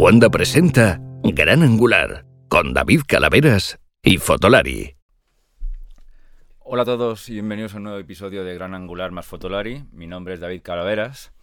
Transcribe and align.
Cuanda 0.00 0.30
presenta 0.30 0.98
Gran 1.22 1.62
Angular 1.62 2.24
con 2.48 2.72
David 2.72 3.02
Calaveras 3.06 3.78
y 4.02 4.16
Fotolari. 4.16 4.96
Hola 6.60 6.84
a 6.84 6.86
todos 6.86 7.28
y 7.28 7.34
bienvenidos 7.34 7.74
a 7.74 7.76
un 7.76 7.82
nuevo 7.82 7.98
episodio 7.98 8.42
de 8.42 8.54
Gran 8.54 8.74
Angular 8.74 9.10
más 9.10 9.26
Fotolari. 9.26 9.84
Mi 9.92 10.06
nombre 10.06 10.32
es 10.32 10.40
David 10.40 10.62
Calaveras. 10.62 11.34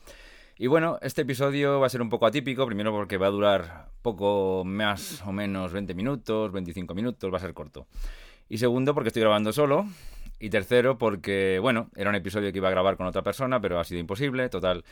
Y 0.58 0.66
bueno, 0.66 0.98
este 1.04 1.22
episodio 1.22 1.80
va 1.80 1.86
a 1.86 1.90
ser 1.92 2.02
un 2.02 2.10
poco 2.10 2.26
atípico, 2.26 2.66
primero 2.66 2.92
porque 2.92 3.18
va 3.18 3.28
a 3.28 3.30
durar 3.30 3.90
poco 4.02 4.64
más 4.66 5.22
o 5.28 5.32
menos 5.32 5.72
20 5.72 5.94
minutos, 5.94 6.52
25 6.52 6.96
minutos, 6.96 7.32
va 7.32 7.38
a 7.38 7.42
ser 7.42 7.54
corto. 7.54 7.86
Y 8.50 8.58
segundo, 8.58 8.96
porque 8.96 9.10
estoy 9.10 9.22
grabando 9.22 9.54
solo. 9.54 9.86
Y 10.40 10.50
tercero, 10.50 10.98
porque, 10.98 11.60
bueno, 11.62 11.92
era 11.96 12.10
un 12.10 12.16
episodio 12.16 12.52
que 12.52 12.58
iba 12.58 12.70
a 12.70 12.72
grabar 12.72 12.98
con 12.98 13.06
otra 13.06 13.22
persona, 13.22 13.62
pero 13.62 13.80
ha 13.80 13.84
sido 13.84 14.02
imposible. 14.02 14.50
Total, 14.50 14.84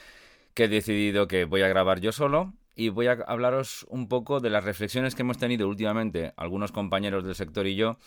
que 0.54 0.66
he 0.66 0.68
decidido 0.68 1.28
que 1.28 1.46
voy 1.46 1.64
a 1.64 1.68
grabar 1.68 2.00
yo 2.00 2.12
solo 2.12 2.54
y 2.76 2.90
voy 2.90 3.08
a 3.08 3.14
hablaros 3.28 3.86
un 3.90 4.08
poco 4.08 4.40
de 4.40 4.50
las 4.50 4.64
reflexiones 4.64 5.16
que 5.16 5.22
hemos 5.22 5.38
tenido 5.38 5.68
últimamente 5.68 6.34
algunos 6.38 6.72
compañeros 6.72 7.24
del 7.24 7.36
sector 7.36 7.68
y 7.68 7.76
yo 7.76 7.98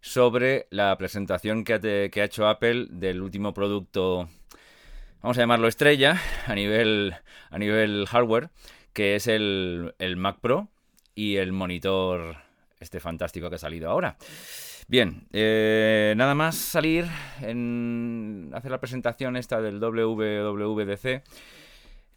sobre 0.00 0.66
la 0.70 0.96
presentación 0.96 1.64
que 1.64 1.74
ha, 1.74 2.24
hecho 2.24 2.48
Apple 2.48 2.86
del 2.90 3.22
último 3.22 3.52
producto, 3.52 4.28
vamos 5.22 5.36
a 5.36 5.40
llamarlo 5.40 5.68
estrella, 5.68 6.20
a 6.46 6.54
nivel, 6.54 7.14
a 7.50 7.58
nivel 7.58 8.06
hardware, 8.06 8.50
que 8.92 9.16
es 9.16 9.26
el, 9.26 9.94
el 9.98 10.16
Mac 10.16 10.38
Pro 10.40 10.68
y 11.14 11.36
el 11.36 11.52
monitor 11.52 12.36
este 12.80 12.98
fantástico 12.98 13.50
que 13.50 13.56
ha 13.56 13.58
salido 13.58 13.90
ahora. 13.90 14.16
Bien, 14.88 15.28
eh, 15.32 16.14
nada 16.16 16.34
más 16.34 16.56
salir 16.56 17.06
en 17.42 18.50
hacer 18.54 18.72
la 18.72 18.80
presentación 18.80 19.36
esta 19.36 19.60
del 19.60 19.78
WWDC 19.78 21.22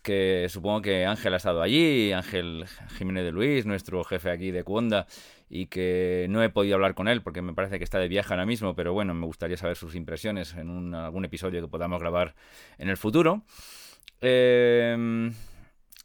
que 0.04 0.48
supongo 0.50 0.82
que 0.82 1.06
Ángel 1.06 1.34
ha 1.34 1.38
estado 1.38 1.62
allí, 1.62 2.12
Ángel 2.12 2.66
Jiménez 2.98 3.24
de 3.24 3.32
Luis, 3.32 3.66
nuestro 3.66 4.04
jefe 4.04 4.30
aquí 4.30 4.52
de 4.52 4.64
Cuonda, 4.64 5.08
y 5.50 5.68
que 5.68 6.28
no 6.30 6.44
he 6.44 6.50
podido 6.50 6.76
hablar 6.76 6.94
con 6.94 7.08
él 7.08 7.22
porque 7.22 7.42
me 7.42 7.54
parece 7.54 7.78
que 7.78 7.84
está 7.84 8.00
de 8.00 8.08
viaje 8.08 8.34
ahora 8.34 8.46
mismo, 8.46 8.76
pero 8.76 8.94
bueno, 8.94 9.14
me 9.14 9.26
gustaría 9.26 9.58
saber 9.58 9.78
sus 9.78 9.96
impresiones 9.96 10.54
en 10.56 10.94
algún 10.94 11.26
episodio 11.26 11.62
que 11.62 11.68
podamos 11.68 12.02
grabar 12.02 12.36
en 12.78 12.90
el 12.90 12.98
futuro. 12.98 13.44
Em, 14.22 15.34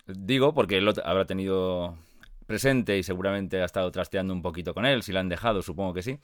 digo, 0.07 0.55
porque 0.55 0.79
él 0.79 0.89
habrá 1.05 1.27
tenido 1.27 1.97
presente 2.47 2.97
y 2.99 3.03
seguramente 3.03 3.61
ha 3.61 3.65
estado 3.65 3.91
trasteando 3.91 4.33
un 4.33 4.43
poquito 4.43 4.75
con 4.75 4.87
él, 4.87 5.03
si 5.03 5.13
lo 5.13 5.21
han 5.21 5.29
dejado, 5.29 5.61
supongo 5.63 5.93
que 5.93 6.03
sí. 6.03 6.19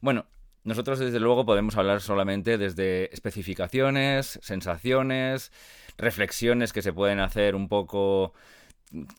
Bueno, 0.00 0.26
nosotros 0.62 0.98
desde 0.98 1.20
luego 1.20 1.46
podemos 1.46 1.76
hablar 1.76 2.02
solamente 2.02 2.58
desde 2.58 3.12
especificaciones, 3.14 4.38
sensaciones, 4.42 5.52
reflexiones 6.00 6.72
que 6.72 6.82
se 6.82 6.92
pueden 6.92 7.20
hacer 7.20 7.54
un 7.54 7.68
poco 7.68 8.34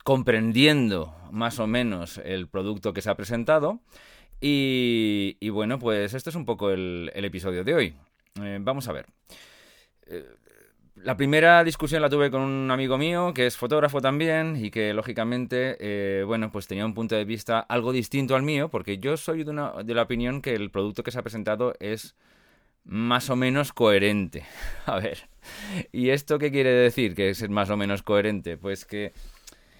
comprendiendo 0.03 1.15
más 1.31 1.59
o 1.59 1.67
menos 1.67 2.19
el 2.23 2.47
producto 2.47 2.93
que 2.93 3.01
se 3.01 3.09
ha 3.09 3.15
presentado. 3.15 3.79
Y, 4.41 5.49
bueno, 5.49 5.77
pues 5.77 6.13
este 6.13 6.31
es 6.31 6.35
un 6.35 6.45
poco 6.45 6.71
el, 6.71 7.11
episodio 7.13 7.63
de 7.63 7.75
hoy. 7.75 7.95
Eh, 8.41 8.57
vamos 8.59 8.87
a 8.87 8.91
ver. 8.91 9.05
Eh, 10.07 10.25
la 10.95 11.15
primera 11.15 11.63
discusión 11.63 12.01
la 12.01 12.09
tuve 12.09 12.29
con 12.29 12.41
un 12.41 12.69
amigo 12.69 12.97
mío 12.97 13.33
que 13.33 13.47
es 13.47 13.57
fotógrafo 13.57 14.01
también 14.01 14.55
y 14.55 14.71
que 14.71 14.93
lógicamente, 14.93 15.77
eh, 15.79 16.23
bueno, 16.23 16.51
pues 16.51 16.67
tenía 16.67 16.85
un 16.85 16.93
punto 16.93 17.15
de 17.15 17.25
vista 17.25 17.59
algo 17.59 17.91
distinto 17.91 18.35
al 18.35 18.43
mío 18.43 18.69
porque 18.69 18.97
yo 18.97 19.17
soy 19.17 19.43
de, 19.43 19.51
una, 19.51 19.71
de 19.83 19.93
la 19.93 20.03
opinión 20.03 20.41
que 20.41 20.53
el 20.53 20.69
producto 20.69 21.03
que 21.03 21.11
se 21.11 21.19
ha 21.19 21.23
presentado 21.23 21.73
es 21.79 22.15
más 22.83 23.29
o 23.29 23.35
menos 23.35 23.73
coherente. 23.73 24.45
A 24.85 24.99
ver, 24.99 25.29
¿y 25.91 26.09
esto 26.09 26.39
qué 26.39 26.51
quiere 26.51 26.71
decir 26.71 27.15
que 27.15 27.29
es 27.29 27.49
más 27.49 27.69
o 27.69 27.77
menos 27.77 28.03
coherente? 28.03 28.57
Pues 28.57 28.85
que 28.85 29.13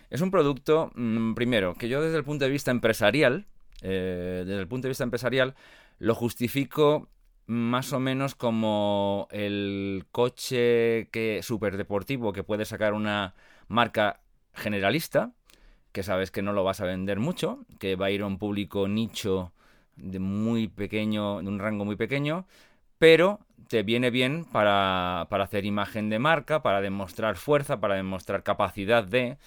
es 0.10 0.22
un 0.22 0.32
producto, 0.32 0.92
mm, 0.96 1.34
primero, 1.34 1.76
que 1.76 1.90
yo 1.90 2.02
desde 2.02 2.18
el 2.18 2.24
punto 2.24 2.46
de 2.46 2.52
vista 2.52 2.72
empresarial, 2.72 3.48
eh, 3.82 4.44
desde 4.46 4.60
el 4.60 4.68
punto 4.68 4.88
de 4.88 4.92
vista 4.92 5.04
empresarial, 5.04 5.56
lo 6.00 6.16
justifico 6.16 7.10
más 7.48 7.92
o 7.94 8.00
menos 8.00 8.36
como 8.36 9.28
el 9.32 10.06
coche 10.12 11.10
que 11.12 11.42
deportivo 11.78 12.34
que 12.34 12.44
puede 12.44 12.66
sacar 12.66 12.94
una 12.94 13.36
marca 13.68 14.22
generalista, 14.54 15.34
que 15.92 16.04
sabes 16.04 16.32
que 16.32 16.42
no 16.42 16.54
lo 16.54 16.64
vas 16.64 16.82
a 16.82 16.86
vender 16.86 17.20
mucho, 17.20 17.66
que 17.80 17.96
va 17.96 18.08
a 18.08 18.12
ir 18.12 18.22
a 18.22 18.28
un 18.28 18.38
público 18.38 18.88
nicho 18.88 19.54
de 19.96 20.20
muy 20.20 20.68
pequeño, 20.68 21.42
de 21.42 21.48
un 21.48 21.60
rango 21.60 21.86
muy 21.86 21.96
pequeño, 21.96 22.46
pero 23.02 23.40
te 23.68 23.82
viene 23.82 24.12
bien 24.12 24.46
para, 24.46 25.26
para 25.32 25.46
hacer 25.46 25.66
imagen 25.66 26.12
de 26.12 26.20
marca, 26.20 26.62
para 26.62 26.82
demostrar 26.82 27.36
fuerza, 27.36 27.80
para 27.80 27.96
demostrar 27.96 28.44
capacidad 28.44 29.04
de... 29.04 29.40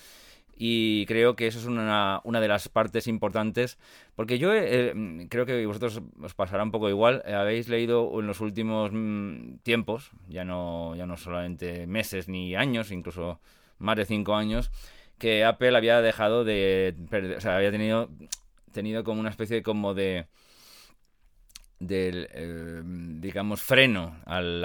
Y 0.57 1.07
creo 1.07 1.37
que 1.37 1.47
eso 1.47 1.61
es 1.61 1.67
una, 1.67 2.21
una 2.25 2.41
de 2.41 2.49
las 2.49 2.69
partes 2.69 3.07
importantes, 3.07 3.79
porque 4.17 4.41
yo 4.41 4.53
eh, 4.53 4.93
creo 5.31 5.47
que 5.47 5.65
vosotros 5.67 6.03
os 6.21 6.35
pasará 6.35 6.65
un 6.65 6.73
poco 6.73 6.89
igual. 6.89 7.23
Habéis 7.27 7.69
leído 7.69 8.11
en 8.19 8.27
los 8.27 8.41
últimos 8.41 8.91
mm, 8.93 9.59
tiempos, 9.63 10.11
ya 10.29 10.45
no, 10.45 10.97
ya 10.97 11.07
no 11.07 11.17
solamente 11.17 11.87
meses 11.87 12.29
ni 12.29 12.57
años, 12.57 12.91
incluso 12.91 13.39
más 13.79 13.97
de 13.97 14.05
cinco 14.05 14.35
años, 14.35 14.73
que 15.17 15.45
Apple 15.45 15.77
había 15.77 16.01
dejado 16.01 16.43
de... 16.43 16.97
o 17.37 17.41
sea, 17.41 17.57
había 17.57 17.71
tenido, 17.71 18.09
tenido 18.73 19.05
como 19.05 19.21
una 19.21 19.31
especie 19.31 19.63
como 19.63 19.95
de 19.95 20.27
del, 21.87 22.29
eh, 22.33 22.83
digamos, 22.85 23.63
freno 23.63 24.17
al, 24.27 24.63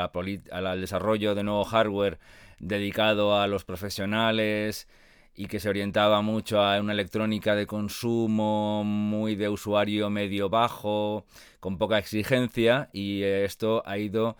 desarrollo 0.80 1.36
de 1.36 1.44
nuevo 1.44 1.64
hardware 1.66 2.20
dedicado 2.60 3.40
a 3.40 3.48
los 3.48 3.64
profesionales 3.66 4.88
y 5.36 5.48
que 5.48 5.60
se 5.60 5.70
orientaba 5.70 6.22
mucho 6.22 6.62
a 6.62 6.80
una 6.80 6.94
electrónica 6.94 7.56
de 7.56 7.66
consumo 7.66 8.84
muy 8.84 9.36
de 9.36 9.48
usuario 9.48 10.10
medio 10.10 10.50
bajo, 10.50 11.26
con 11.60 11.78
poca 11.78 11.98
exigencia, 11.98 12.90
y 12.92 13.24
esto 13.24 13.82
ha 13.86 13.98
ido 13.98 14.36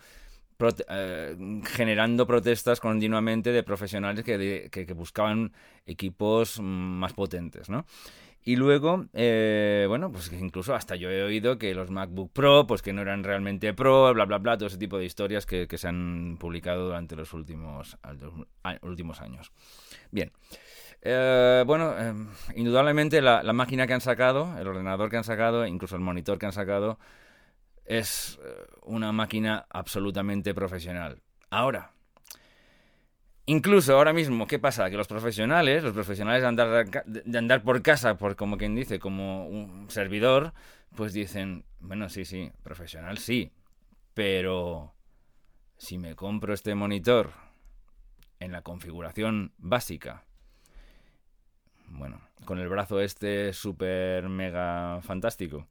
eh, 0.88 1.36
generando 1.64 2.26
protestas 2.26 2.80
continuamente 2.80 3.50
de 3.50 3.62
profesionales 3.62 4.24
que, 4.24 4.68
que 4.70 4.92
buscaban 4.92 5.52
equipos 5.86 6.60
más 6.60 7.14
potentes, 7.14 7.70
¿no? 7.70 7.86
Y 8.42 8.56
luego, 8.56 9.04
eh, 9.12 9.84
bueno, 9.86 10.10
pues 10.10 10.32
incluso 10.32 10.74
hasta 10.74 10.96
yo 10.96 11.10
he 11.10 11.22
oído 11.22 11.58
que 11.58 11.74
los 11.74 11.90
MacBook 11.90 12.32
Pro, 12.32 12.66
pues 12.66 12.80
que 12.80 12.92
no 12.92 13.02
eran 13.02 13.22
realmente 13.22 13.74
Pro, 13.74 14.12
bla, 14.14 14.24
bla, 14.24 14.38
bla, 14.38 14.56
todo 14.56 14.66
ese 14.66 14.78
tipo 14.78 14.98
de 14.98 15.04
historias 15.04 15.44
que, 15.44 15.68
se 15.76 15.88
han 15.88 16.36
publicado 16.40 16.86
durante 16.86 17.16
los 17.16 17.34
últimos, 17.34 17.98
últimos 18.82 19.20
años. 19.20 19.52
Bien. 20.10 20.32
Eh, 21.02 21.64
bueno, 21.66 21.98
em, 21.98 22.28
indudablemente 22.56 23.20
la, 23.22 23.42
la, 23.42 23.52
máquina 23.52 23.86
que 23.86 23.94
han 23.94 24.00
sacado, 24.00 24.58
el 24.58 24.66
ordenador 24.66 25.10
que 25.10 25.16
han 25.16 25.24
sacado, 25.24 25.66
incluso 25.66 25.96
el 25.96 26.02
monitor 26.02 26.38
que 26.38 26.46
han 26.46 26.52
sacado, 26.52 26.98
es 27.90 28.38
eh, 28.44 28.66
una 28.82 29.10
máquina 29.12 29.66
absolutamente 29.68 30.54
profesional. 30.54 31.20
Ahora, 31.50 31.92
Incluso 33.50 33.96
ahora 33.96 34.12
mismo, 34.12 34.46
¿qué 34.46 34.60
pasa? 34.60 34.88
Que 34.90 34.96
los 34.96 35.08
profesionales, 35.08 35.82
los 35.82 35.92
profesionales 35.92 36.42
de 36.42 36.46
andar, 36.46 37.04
de 37.04 37.36
andar 37.38 37.64
por 37.64 37.82
casa, 37.82 38.16
por 38.16 38.36
como 38.36 38.56
quien 38.56 38.76
dice, 38.76 39.00
como 39.00 39.48
un 39.48 39.90
servidor, 39.90 40.52
pues 40.94 41.12
dicen, 41.12 41.64
bueno, 41.80 42.08
sí, 42.08 42.24
sí, 42.24 42.52
profesional 42.62 43.18
sí, 43.18 43.50
pero 44.14 44.94
si 45.78 45.98
me 45.98 46.14
compro 46.14 46.54
este 46.54 46.76
monitor 46.76 47.32
en 48.38 48.52
la 48.52 48.62
configuración 48.62 49.52
básica, 49.58 50.22
bueno, 51.88 52.20
con 52.44 52.60
el 52.60 52.68
brazo 52.68 53.00
este 53.00 53.52
súper 53.52 54.28
mega 54.28 55.00
fantástico, 55.02 55.66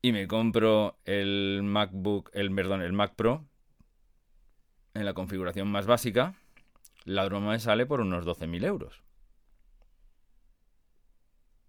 y 0.00 0.12
me 0.12 0.26
compro 0.26 0.96
el 1.04 1.60
MacBook, 1.62 2.30
el 2.32 2.50
perdón, 2.54 2.80
el 2.80 2.94
Mac 2.94 3.14
Pro, 3.14 3.46
en 4.94 5.04
la 5.04 5.14
configuración 5.14 5.68
más 5.68 5.86
básica, 5.86 6.34
la 7.04 7.24
broma 7.24 7.52
me 7.52 7.58
sale 7.58 7.86
por 7.86 8.00
unos 8.00 8.24
12.000 8.26 8.64
euros. 8.64 9.02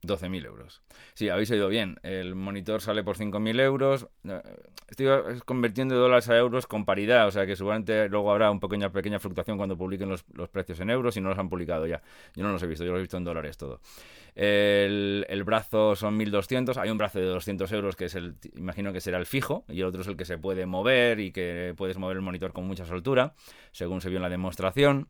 12.000 0.04 0.46
euros. 0.46 0.82
Sí, 1.14 1.30
habéis 1.30 1.50
oído 1.52 1.70
bien. 1.70 2.00
El 2.04 2.36
monitor 2.36 2.82
sale 2.82 3.04
por 3.04 3.18
5.000 3.18 3.60
euros. 3.62 4.08
Eh, 4.24 4.42
estoy 4.90 5.08
convirtiendo 5.46 5.96
dólares 5.96 6.30
a 6.30 6.38
euros 6.38 6.68
con 6.68 6.86
paridad, 6.86 7.28
o 7.28 7.32
sea 7.32 7.46
que 7.46 7.56
seguramente 7.56 8.10
luego 8.10 8.32
habrá 8.32 8.52
una 8.52 8.60
pequeña, 8.60 8.92
pequeña 8.92 9.20
fluctuación 9.20 9.58
cuando 9.58 9.78
publiquen 9.78 10.10
los, 10.10 10.26
los 10.34 10.50
precios 10.50 10.80
en 10.80 10.90
euros 10.90 11.16
y 11.18 11.22
no 11.22 11.30
los 11.30 11.38
han 11.38 11.50
publicado 11.50 11.88
ya. 11.88 12.02
Yo 12.36 12.44
no 12.44 12.52
los 12.52 12.62
he 12.64 12.68
visto, 12.68 12.84
yo 12.84 12.92
los 12.92 13.00
he 13.00 13.04
visto 13.04 13.18
en 13.18 13.24
dólares 13.24 13.58
todo. 13.58 13.80
El, 14.36 15.26
el, 15.30 15.44
brazo 15.44 15.96
son 15.96 16.18
1200. 16.18 16.78
Hay 16.78 16.90
un 16.90 16.98
brazo 16.98 17.20
de 17.20 17.26
200 17.26 17.72
euros 17.72 17.96
que 17.96 18.06
es 18.06 18.16
el, 18.16 18.36
imagino 18.56 18.92
que 18.92 19.00
será 19.00 19.18
el 19.20 19.26
fijo, 19.26 19.64
y 19.70 19.82
el 19.82 19.86
otro 19.86 20.02
es 20.02 20.08
el 20.08 20.18
que 20.18 20.26
se 20.26 20.38
puede 20.38 20.66
mover 20.66 21.20
y 21.20 21.32
que 21.32 21.74
puedes 21.78 21.98
mover 21.98 22.18
el 22.18 22.24
monitor 22.24 22.52
con 22.52 22.66
mucha 22.66 22.86
soltura, 22.86 23.36
según 23.72 24.02
se 24.02 24.10
vio 24.10 24.18
en 24.18 24.24
la 24.24 24.30
demostración. 24.30 25.08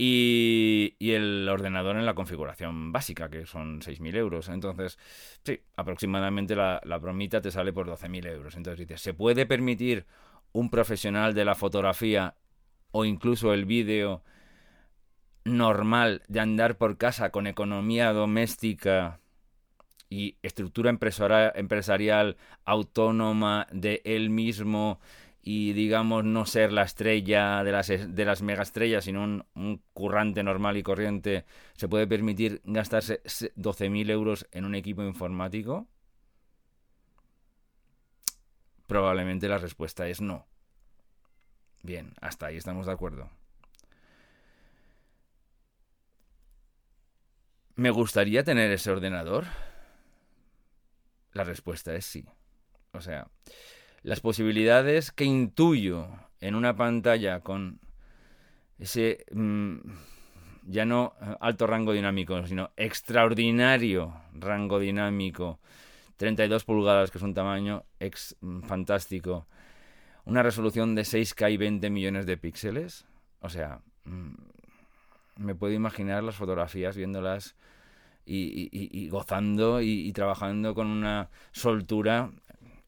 Y, 0.00 0.94
y, 1.00 1.10
el 1.14 1.48
ordenador 1.48 1.96
en 1.96 2.06
la 2.06 2.14
configuración 2.14 2.92
básica, 2.92 3.28
que 3.28 3.46
son 3.46 3.80
6.000 3.80 4.14
euros. 4.14 4.48
Entonces, 4.48 4.96
sí, 5.42 5.60
aproximadamente 5.74 6.54
la, 6.54 6.80
la 6.84 6.98
bromita 6.98 7.40
te 7.40 7.50
sale 7.50 7.72
por 7.72 7.88
12.000 7.88 8.26
euros. 8.28 8.56
Entonces 8.56 8.86
dices, 8.86 9.00
¿se 9.00 9.12
puede 9.12 9.44
permitir 9.44 10.06
un 10.52 10.70
profesional 10.70 11.34
de 11.34 11.44
la 11.44 11.56
fotografía 11.56 12.36
o 12.92 13.04
incluso 13.04 13.52
el 13.52 13.64
vídeo 13.64 14.22
normal 15.44 16.22
de 16.28 16.40
andar 16.40 16.76
por 16.78 16.96
casa 16.96 17.30
con 17.30 17.46
economía 17.46 18.12
doméstica 18.12 19.20
y 20.10 20.36
estructura 20.42 20.90
empresarial 20.90 22.36
autónoma 22.64 23.66
de 23.72 24.00
él 24.04 24.30
mismo 24.30 25.00
y 25.42 25.72
digamos 25.72 26.24
no 26.24 26.46
ser 26.46 26.72
la 26.72 26.82
estrella 26.82 27.62
de 27.64 27.72
las, 27.72 27.88
de 27.88 28.24
las 28.24 28.42
megaestrellas, 28.42 29.04
sino 29.04 29.22
un, 29.22 29.82
currante 29.92 30.42
normal 30.42 30.76
y 30.76 30.82
corriente, 30.82 31.44
se 31.74 31.88
puede 31.88 32.06
permitir 32.06 32.60
gastarse 32.64 33.22
12.000 33.22 34.10
euros 34.10 34.46
en 34.52 34.64
un 34.64 34.74
equipo 34.74 35.02
informático? 35.02 35.86
Probablemente 38.86 39.48
la 39.48 39.58
respuesta 39.58 40.08
es 40.08 40.20
no. 40.20 40.46
Bien, 41.82 42.14
hasta 42.20 42.46
ahí 42.46 42.56
estamos 42.56 42.86
de 42.86 42.92
acuerdo. 42.92 43.30
¿Me 47.76 47.90
gustaría 47.90 48.42
tener 48.42 48.72
ese 48.72 48.90
ordenador? 48.90 49.46
La 51.32 51.44
respuesta 51.44 51.94
es 51.94 52.04
sí. 52.04 52.26
O 52.92 53.00
sea, 53.00 53.28
las 54.08 54.20
posibilidades 54.20 55.12
que 55.12 55.24
intuyo 55.24 56.08
en 56.40 56.54
una 56.54 56.74
pantalla 56.74 57.40
con 57.40 57.78
ese 58.78 59.26
mm, 59.30 59.76
ya 60.62 60.86
no 60.86 61.12
alto 61.40 61.66
rango 61.66 61.92
dinámico, 61.92 62.46
sino 62.46 62.70
extraordinario 62.78 64.14
rango 64.32 64.78
dinámico, 64.78 65.60
32 66.16 66.64
pulgadas, 66.64 67.10
que 67.10 67.18
es 67.18 67.22
un 67.22 67.34
tamaño 67.34 67.84
ex 68.00 68.34
mm, 68.40 68.62
fantástico, 68.62 69.46
una 70.24 70.42
resolución 70.42 70.94
de 70.94 71.02
6K 71.02 71.52
y 71.52 71.58
20 71.58 71.90
millones 71.90 72.24
de 72.24 72.38
píxeles, 72.38 73.04
o 73.40 73.50
sea, 73.50 73.82
mm, 74.04 74.32
me 75.36 75.54
puedo 75.54 75.74
imaginar 75.74 76.24
las 76.24 76.36
fotografías 76.36 76.96
viéndolas 76.96 77.56
y, 78.24 79.10
gozando 79.10 79.82
y, 79.82 80.10
trabajando 80.14 80.74
con 80.74 80.86
una 80.86 81.28
soltura 81.52 82.30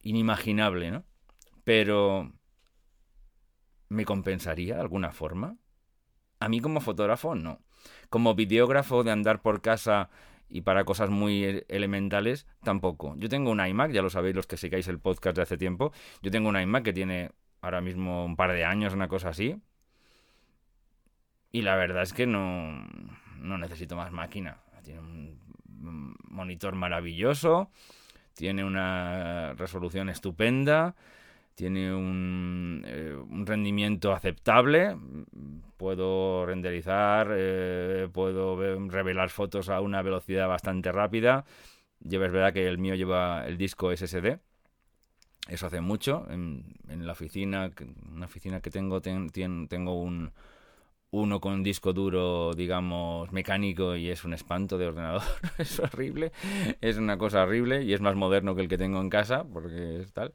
inimaginable, 0.01 0.89
¿no? 0.89 1.03
Pero 1.63 2.31
¿me 3.89 4.05
compensaría 4.05 4.75
de 4.75 4.81
alguna 4.81 5.11
forma? 5.11 5.57
A 6.39 6.49
mí 6.49 6.59
como 6.59 6.81
fotógrafo 6.81 7.35
no. 7.35 7.59
Como 8.09 8.35
videógrafo 8.35 9.03
de 9.03 9.11
andar 9.11 9.41
por 9.41 9.61
casa 9.61 10.09
y 10.49 10.61
para 10.61 10.83
cosas 10.83 11.09
muy 11.09 11.43
e-, 11.43 11.65
elementales 11.69 12.47
tampoco. 12.63 13.15
Yo 13.17 13.29
tengo 13.29 13.51
un 13.51 13.65
iMac, 13.65 13.91
ya 13.91 14.01
lo 14.01 14.09
sabéis 14.09 14.35
los 14.35 14.47
que 14.47 14.57
sigáis 14.57 14.87
el 14.87 14.99
podcast 14.99 15.35
de 15.35 15.43
hace 15.43 15.57
tiempo. 15.57 15.91
Yo 16.21 16.31
tengo 16.31 16.49
un 16.49 16.59
iMac 16.59 16.83
que 16.83 16.93
tiene 16.93 17.31
ahora 17.61 17.81
mismo 17.81 18.25
un 18.25 18.35
par 18.35 18.51
de 18.51 18.65
años, 18.65 18.93
una 18.93 19.07
cosa 19.07 19.29
así. 19.29 19.61
Y 21.51 21.61
la 21.63 21.75
verdad 21.75 22.03
es 22.03 22.13
que 22.13 22.25
no, 22.25 22.87
no 23.37 23.57
necesito 23.57 23.95
más 23.95 24.11
máquina. 24.11 24.57
Tiene 24.83 24.99
un 24.99 26.15
monitor 26.23 26.75
maravilloso 26.75 27.69
tiene 28.33 28.63
una 28.63 29.53
resolución 29.53 30.09
estupenda, 30.09 30.95
tiene 31.55 31.93
un, 31.93 32.83
eh, 32.85 33.17
rendimiento 33.45 34.13
aceptable, 34.13 34.95
puedo 35.77 36.45
renderizar, 36.45 37.29
eh, 37.31 38.07
puedo 38.11 38.55
revelar 38.89 39.29
fotos 39.29 39.69
a 39.69 39.81
una 39.81 40.01
velocidad 40.01 40.47
bastante 40.47 40.91
rápida. 40.91 41.45
Lleva, 41.99 42.25
es 42.25 42.31
verdad 42.31 42.53
que 42.53 42.67
el 42.67 42.77
mío 42.77 42.95
lleva 42.95 43.45
el 43.47 43.57
disco 43.57 43.91
SSD. 43.95 44.39
Eso 45.47 45.67
hace 45.67 45.81
mucho. 45.81 46.27
En, 46.29 46.77
la 46.87 47.13
oficina, 47.13 47.71
una 48.11 48.25
oficina 48.25 48.61
que 48.61 48.69
tengo, 48.71 49.01
tengo 49.01 50.01
un, 50.01 50.31
uno 51.11 51.41
con 51.41 51.61
disco 51.61 51.93
duro, 51.93 52.53
digamos, 52.53 53.31
mecánico 53.31 53.95
y 53.95 54.09
es 54.09 54.23
un 54.23 54.33
espanto 54.33 54.77
de 54.77 54.87
ordenador. 54.87 55.21
es 55.57 55.79
horrible, 55.79 56.31
es 56.79 56.97
una 56.97 57.17
cosa 57.17 57.43
horrible 57.43 57.83
y 57.83 57.93
es 57.93 58.01
más 58.01 58.15
moderno 58.15 58.55
que 58.55 58.61
el 58.61 58.69
que 58.69 58.77
tengo 58.77 58.99
en 59.01 59.09
casa, 59.09 59.43
porque 59.43 60.01
es 60.01 60.13
tal. 60.13 60.33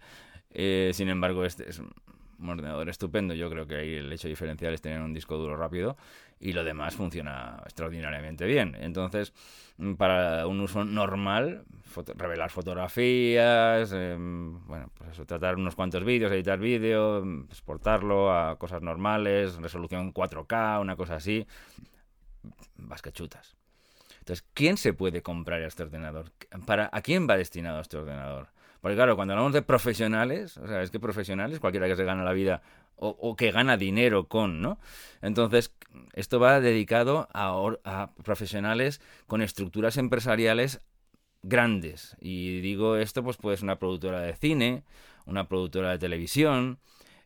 Eh, 0.50 0.90
sin 0.94 1.08
embargo, 1.08 1.44
este 1.44 1.68
es 1.68 1.78
un 1.78 2.48
ordenador 2.48 2.88
estupendo. 2.88 3.34
Yo 3.34 3.50
creo 3.50 3.66
que 3.66 3.76
ahí 3.76 3.94
el 3.94 4.12
hecho 4.12 4.28
diferencial 4.28 4.74
es 4.74 4.80
tener 4.80 5.00
un 5.00 5.12
disco 5.12 5.36
duro 5.36 5.56
rápido 5.56 5.96
y 6.38 6.52
lo 6.52 6.64
demás 6.64 6.94
funciona 6.94 7.60
extraordinariamente 7.64 8.44
bien. 8.44 8.76
Entonces, 8.78 9.32
mm, 9.78 9.94
para 9.94 10.46
un 10.46 10.60
uso 10.60 10.84
normal, 10.84 11.64
revelar 12.16 12.50
fotografías, 12.50 13.92
em, 13.92 14.66
bueno, 14.66 14.90
pues 14.94 15.10
eso, 15.10 15.24
tratar 15.24 15.56
unos 15.56 15.74
cuantos 15.74 16.04
vídeos, 16.04 16.30
editar 16.32 16.58
vídeo, 16.58 17.24
exportarlo 17.50 18.32
a 18.32 18.58
cosas 18.58 18.82
normales, 18.82 19.56
resolución 19.56 20.12
4K, 20.12 20.78
una 20.80 20.96
cosa 20.96 21.16
así, 21.16 21.46
vas. 22.76 23.02
Entonces, 24.18 24.44
¿quién 24.54 24.76
se 24.76 24.92
puede 24.92 25.22
comprar 25.22 25.62
este 25.62 25.84
ordenador? 25.84 26.32
¿Para, 26.66 26.90
¿A 26.92 27.00
quién 27.00 27.28
va 27.28 27.36
destinado 27.36 27.80
este 27.80 27.96
ordenador? 27.96 28.48
Porque 28.80 28.96
claro, 28.96 29.16
cuando 29.16 29.34
hablamos 29.34 29.52
de 29.52 29.62
profesionales, 29.62 30.56
o 30.58 30.66
sea, 30.66 30.82
es 30.82 30.90
que 30.90 31.00
profesionales, 31.00 31.60
cualquiera 31.60 31.86
que 31.86 31.96
se 31.96 32.04
gana 32.04 32.24
la 32.24 32.32
vida 32.32 32.62
o, 32.98 33.36
que 33.36 33.50
gana 33.50 33.76
dinero 33.76 34.26
con, 34.26 34.62
¿no? 34.62 34.78
Entonces, 35.20 35.74
esto 36.14 36.40
va 36.40 36.60
dedicado 36.60 37.28
a, 37.34 38.10
profesionales 38.22 39.02
con 39.26 39.42
estructuras 39.42 39.98
empresariales 39.98 40.80
grandes. 41.42 42.16
Y 42.20 42.60
digo 42.60 42.96
esto, 42.96 43.22
pues 43.22 43.36
puede 43.36 43.62
una 43.62 43.78
productora 43.78 44.20
de 44.20 44.34
cine, 44.34 44.84
una 45.26 45.46
productora 45.46 45.90
de 45.90 45.98
televisión, 45.98 46.78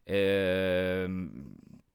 eh, 0.06 1.08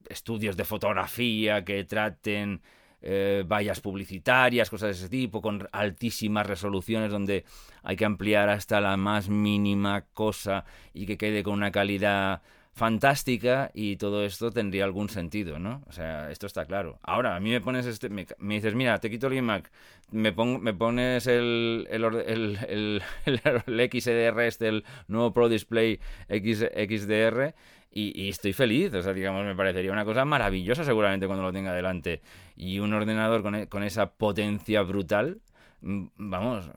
estudios 0.08 0.56
de 0.56 0.64
fotografía 0.64 1.66
que 1.66 1.84
traten 1.84 2.62
eh, 3.08 3.44
vallas 3.48 3.82
publicitarias, 3.82 4.72
cosas 4.72 4.88
de 4.88 4.94
ese 4.94 5.10
tipo, 5.10 5.40
con 5.40 5.70
altísimas 5.72 6.48
resoluciones 6.48 7.12
donde 7.12 7.46
hay 7.84 7.96
que 7.96 8.06
ampliar 8.06 8.50
hasta 8.50 8.82
la 8.82 8.98
más 8.98 9.30
mínima 9.30 10.06
cosa 10.14 10.66
y 10.92 11.06
que 11.06 11.16
quede 11.16 11.44
con 11.44 11.54
una 11.54 11.72
calidad 11.72 12.42
fantástica 12.76 13.72
y 13.74 13.96
todo 13.96 14.26
esto 14.26 14.52
tendría 14.52 14.84
algún 14.84 15.08
sentido, 15.08 15.60
¿no? 15.60 15.82
O 15.88 15.94
sea, 15.94 16.30
esto 16.30 16.46
está 16.46 16.66
claro. 16.66 17.00
Ahora, 17.04 17.38
a 17.38 17.40
mí 17.40 17.50
me 17.50 17.62
pones 17.62 17.86
este, 17.86 18.10
me, 18.10 18.26
dices, 18.38 18.76
mira, 18.76 19.00
te 19.00 19.10
quito 19.10 19.28
el 19.28 19.34
iMac, 19.36 19.72
me, 20.12 20.34
me 20.34 20.74
pones 20.74 21.26
el, 21.28 21.88
el, 21.90 22.04
el, 22.04 23.02
el, 23.26 23.92
XDR, 23.92 24.42
este, 24.42 24.68
el 24.68 24.84
nuevo 25.08 25.32
Pro 25.34 25.48
Display 25.48 26.02
X, 26.28 26.66
XDR, 26.76 27.56
y, 27.98 28.28
estoy 28.28 28.52
feliz. 28.52 28.94
O 28.94 29.02
sea, 29.02 29.14
digamos, 29.14 29.46
me 29.46 29.56
parecería 29.56 29.94
una 29.94 30.04
cosa 30.04 30.26
maravillosa 30.26 30.84
seguramente 30.84 31.28
cuando 31.28 31.44
lo 31.44 31.54
tenga 31.54 31.74
delante. 31.74 32.22
Y 32.58 32.80
un 32.80 32.92
ordenador 32.94 33.42
con, 33.42 33.56
e, 33.56 33.68
con 33.68 33.84
esa 33.84 34.12
potencia 34.12 34.82
brutal, 34.82 35.40
mm, 35.82 36.08
vamos, 36.18 36.70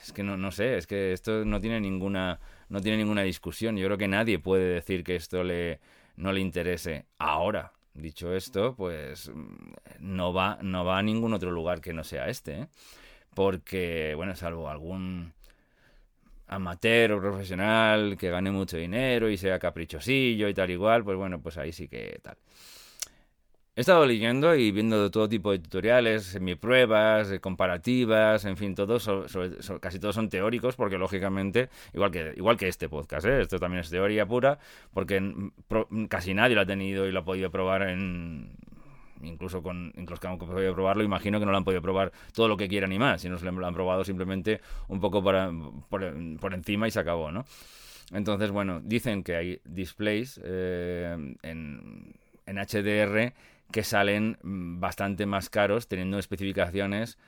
es 0.00 0.12
que 0.12 0.22
no, 0.22 0.36
no 0.36 0.52
sé, 0.52 0.76
es 0.76 0.86
que 0.86 1.12
esto 1.12 1.44
no 1.44 1.60
tiene 1.60 1.80
ninguna 1.80 2.38
no 2.68 2.80
tiene 2.80 2.98
ninguna 2.98 3.22
discusión. 3.22 3.76
Yo 3.76 3.86
creo 3.86 3.98
que 3.98 4.08
nadie 4.08 4.38
puede 4.38 4.74
decir 4.74 5.04
que 5.04 5.16
esto 5.16 5.44
le, 5.44 5.80
no 6.16 6.32
le 6.32 6.40
interese. 6.40 7.06
Ahora, 7.18 7.72
dicho 7.94 8.34
esto, 8.34 8.74
pues 8.76 9.30
no 9.98 10.32
va, 10.32 10.58
no 10.62 10.84
va 10.84 10.98
a 10.98 11.02
ningún 11.02 11.32
otro 11.34 11.50
lugar 11.50 11.80
que 11.80 11.92
no 11.92 12.04
sea 12.04 12.28
este. 12.28 12.60
¿eh? 12.62 12.68
Porque, 13.34 14.14
bueno, 14.16 14.34
salvo 14.36 14.68
algún 14.68 15.32
amateur 16.46 17.12
o 17.12 17.20
profesional 17.20 18.16
que 18.18 18.30
gane 18.30 18.50
mucho 18.50 18.76
dinero 18.76 19.28
y 19.30 19.36
sea 19.36 19.58
caprichosillo 19.58 20.48
y 20.48 20.54
tal 20.54 20.70
igual, 20.70 21.04
pues 21.04 21.16
bueno, 21.16 21.40
pues 21.40 21.56
ahí 21.58 21.72
sí 21.72 21.88
que 21.88 22.20
tal. 22.22 22.36
He 23.76 23.80
estado 23.80 24.06
leyendo 24.06 24.54
y 24.54 24.70
viendo 24.70 25.10
todo 25.10 25.28
tipo 25.28 25.50
de 25.50 25.58
tutoriales, 25.58 26.22
semipruebas, 26.22 27.32
eh, 27.32 27.40
comparativas, 27.40 28.44
en 28.44 28.56
fin, 28.56 28.76
todos, 28.76 29.10
casi 29.80 29.98
todos 29.98 30.14
son 30.14 30.28
teóricos, 30.28 30.76
porque 30.76 30.96
lógicamente, 30.96 31.70
igual 31.92 32.12
que, 32.12 32.34
igual 32.36 32.56
que 32.56 32.68
este 32.68 32.88
podcast, 32.88 33.26
¿eh? 33.26 33.40
esto 33.40 33.58
también 33.58 33.80
es 33.80 33.90
teoría 33.90 34.26
pura, 34.26 34.60
porque 34.92 35.20
casi 36.08 36.34
nadie 36.34 36.54
lo 36.54 36.60
ha 36.60 36.66
tenido 36.66 37.08
y 37.08 37.10
lo 37.10 37.18
ha 37.18 37.24
podido 37.24 37.50
probar 37.50 37.88
en, 37.88 38.52
incluso 39.22 39.60
con 39.60 39.92
incluso 39.96 40.20
que 40.20 40.28
han 40.28 40.38
podido 40.38 40.72
probarlo, 40.72 41.02
imagino 41.02 41.40
que 41.40 41.44
no 41.44 41.50
lo 41.50 41.58
han 41.58 41.64
podido 41.64 41.82
probar 41.82 42.12
todo 42.32 42.46
lo 42.46 42.56
que 42.56 42.68
quieran 42.68 42.92
y 42.92 43.00
más, 43.00 43.22
si 43.22 43.28
no 43.28 43.38
se 43.38 43.44
lo 43.44 43.66
han 43.66 43.74
probado 43.74 44.04
simplemente 44.04 44.60
un 44.86 45.00
poco 45.00 45.20
por, 45.20 46.54
encima 46.54 46.86
y 46.86 46.92
se 46.92 47.00
acabó, 47.00 47.32
¿no? 47.32 47.44
Entonces, 48.12 48.52
bueno, 48.52 48.80
dicen 48.84 49.24
que 49.24 49.34
hay 49.34 49.60
displays 49.64 50.40
eh, 50.44 51.16
en, 51.42 52.14
en 52.46 52.56
HDR 52.56 53.32
que 53.74 53.82
salen 53.82 54.38
mm, 54.40 54.78
bastante 54.78 55.26
más 55.26 55.50
caros, 55.50 55.88
teniendo 55.88 56.16
especificaciones 56.20 57.18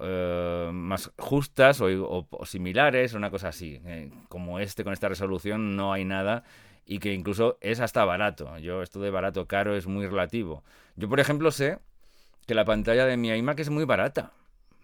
eh, 0.00 0.70
más 0.72 1.12
justas 1.18 1.82
o, 1.82 2.26
similares, 2.46 3.12
una 3.12 3.30
cosa 3.30 3.48
así. 3.48 3.82
Eh, 3.84 4.10
como 4.30 4.60
este, 4.60 4.82
con 4.82 4.94
esta 4.94 5.10
resolución, 5.10 5.76
no 5.76 5.92
hay 5.92 6.06
nada 6.06 6.42
y 6.86 7.00
que 7.00 7.12
incluso 7.12 7.58
es 7.60 7.80
hasta 7.80 8.02
barato. 8.06 8.56
Yo, 8.60 8.80
esto 8.80 8.98
de 8.98 9.10
barato 9.10 9.46
caro 9.46 9.76
es 9.76 9.86
muy 9.86 10.06
relativo. 10.06 10.64
Yo, 10.96 11.06
por 11.06 11.20
ejemplo, 11.20 11.50
sé 11.50 11.78
que 12.46 12.54
la 12.54 12.64
pantalla 12.64 13.04
de 13.04 13.18
mi 13.18 13.28
iMac 13.28 13.60
es 13.60 13.68
muy 13.68 13.84
barata. 13.84 14.32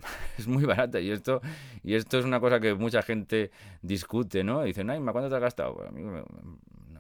es 0.38 0.46
muy 0.46 0.66
barata 0.66 1.00
y 1.00 1.10
esto 1.10 1.40
y 1.82 1.94
esto 1.94 2.18
es 2.18 2.26
una 2.26 2.40
cosa 2.40 2.60
que 2.60 2.74
mucha 2.74 3.00
gente 3.00 3.50
discute, 3.80 4.44
¿no? 4.44 4.64
Dicen, 4.64 4.90
ay, 4.90 5.00
¿cuánto 5.00 5.30
te 5.30 5.34
has 5.36 5.40
gastado? 5.40 5.76
Pues 5.76 5.88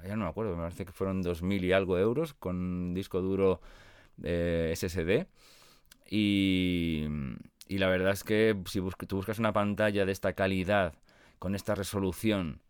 ya 0.08 0.16
no 0.16 0.24
me 0.24 0.30
acuerdo, 0.30 0.56
me 0.56 0.62
parece 0.62 0.86
que 0.86 0.92
fueron 0.92 1.22
2.000 1.22 1.64
y 1.64 1.72
algo 1.72 1.98
euros 1.98 2.32
con 2.32 2.94
disco 2.94 3.20
duro 3.20 3.60
SSD. 4.22 5.26
Y, 6.10 7.06
la 7.68 7.88
verdad 7.88 8.12
es 8.12 8.24
que 8.24 8.56
si 8.66 8.80
tú 9.06 9.16
buscas 9.16 9.38
una 9.38 9.52
pantalla 9.52 10.04
de 10.04 10.12
esta 10.12 10.32
calidad, 10.32 10.94
con 11.38 11.54
esta 11.54 11.74
resolución, 11.74 12.60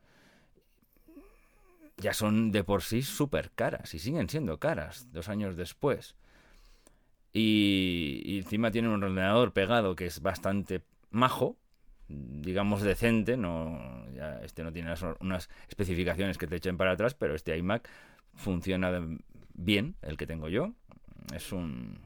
ya 1.97 2.15
son 2.15 2.53
de 2.53 2.65
por 2.65 2.83
sí 2.83 3.03
súper 3.03 3.51
caras 3.51 3.95
y 3.95 3.99
siguen 3.99 4.29
siendo 4.29 4.59
caras 4.59 5.09
dos 5.13 5.29
años 5.29 5.57
después. 5.57 6.17
Y, 7.33 8.39
encima 8.39 8.71
tiene 8.71 8.89
un 8.89 9.03
ordenador 9.03 9.53
pegado 9.53 9.97
que 9.97 10.07
es 10.07 10.21
bastante 10.21 10.83
majo, 11.11 11.57
digamos 12.09 12.83
decente, 12.83 13.37
no 13.37 14.09
ya 14.15 14.41
este 14.43 14.65
no 14.65 14.73
tiene 14.73 14.93
unas 15.21 15.49
especificaciones 15.69 16.39
que 16.39 16.47
te 16.47 16.57
echen 16.57 16.77
para 16.77 16.93
atrás, 16.93 17.15
pero 17.15 17.35
este 17.35 17.57
iMac 17.57 17.89
funciona 18.35 18.91
bien, 19.55 19.97
el 20.03 20.17
que 20.17 20.27
tengo 20.27 20.49
yo. 20.49 20.75
Es 21.35 21.53
un 21.53 21.99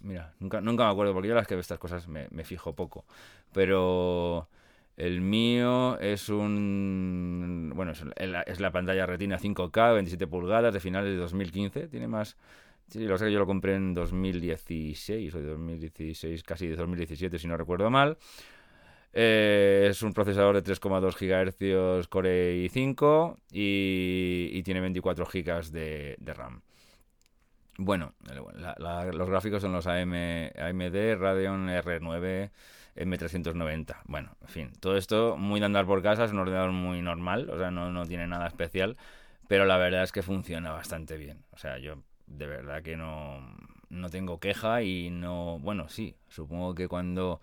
mira, 0.00 0.32
nunca, 0.40 0.60
nunca 0.60 0.84
me 0.84 0.90
acuerdo 0.90 1.12
porque 1.12 1.28
yo 1.28 1.34
las 1.34 1.46
que 1.46 1.54
veo 1.54 1.60
estas 1.60 1.78
cosas 1.78 2.08
me, 2.08 2.28
me 2.30 2.44
fijo 2.44 2.74
poco, 2.74 3.04
pero 3.52 4.48
el 4.98 5.20
mío 5.20 5.96
es 6.00 6.28
un. 6.28 7.72
Bueno, 7.74 7.92
es, 7.92 8.60
la 8.60 8.72
pantalla 8.72 9.06
Retina 9.06 9.38
5K, 9.38 9.94
27 9.94 10.26
pulgadas, 10.26 10.74
de 10.74 10.80
finales 10.80 11.12
de 11.12 11.18
2015. 11.18 11.86
Tiene 11.86 12.08
más. 12.08 12.36
Sí, 12.88 13.06
lo 13.06 13.16
sé 13.16 13.26
que 13.26 13.32
yo 13.32 13.38
lo 13.38 13.46
compré 13.46 13.76
en 13.76 13.94
2016 13.94 15.34
o 15.34 15.40
2016, 15.40 16.42
casi 16.42 16.66
de 16.66 16.74
2017, 16.74 17.38
si 17.38 17.46
no 17.46 17.56
recuerdo 17.56 17.90
mal. 17.90 18.18
Eh, 19.12 19.86
es 19.88 20.02
un 20.02 20.12
procesador 20.12 20.60
de 20.60 20.64
3,2 20.64 21.14
GHz 21.14 22.08
Core 22.08 22.66
i5 22.66 23.36
y, 23.52 24.62
tiene 24.64 24.80
24 24.80 25.26
GB 25.26 25.70
de, 25.70 26.34
RAM. 26.34 26.60
Bueno, 27.80 28.12
los 29.12 29.30
gráficos 29.30 29.62
son 29.62 29.72
los 29.72 29.86
AM, 29.86 30.12
AMD 30.58 31.16
Radeon 31.16 31.68
R9 31.68 32.50
M390. 32.96 34.02
Bueno, 34.06 34.36
en 34.42 34.48
fin, 34.48 34.72
todo 34.80 34.96
esto 34.96 35.36
muy 35.36 35.60
de 35.60 35.66
andar 35.66 35.86
por 35.86 36.02
casa, 36.02 36.24
es 36.24 36.32
un 36.32 36.40
ordenador 36.40 36.72
muy 36.72 37.00
normal, 37.02 37.48
o 37.48 37.56
sea, 37.56 37.70
no, 37.70 37.92
no 37.92 38.04
tiene 38.04 38.26
nada 38.26 38.48
especial, 38.48 38.96
pero 39.46 39.64
la 39.64 39.76
verdad 39.76 40.02
es 40.02 40.10
que 40.10 40.22
funciona 40.22 40.72
bastante 40.72 41.16
bien. 41.16 41.44
O 41.52 41.56
sea, 41.56 41.78
yo 41.78 42.02
de 42.26 42.46
verdad 42.48 42.82
que 42.82 42.96
no, 42.96 43.56
no 43.90 44.10
tengo 44.10 44.40
queja 44.40 44.82
y 44.82 45.10
no, 45.10 45.60
bueno, 45.60 45.88
sí, 45.88 46.16
supongo 46.28 46.74
que 46.74 46.88
cuando 46.88 47.40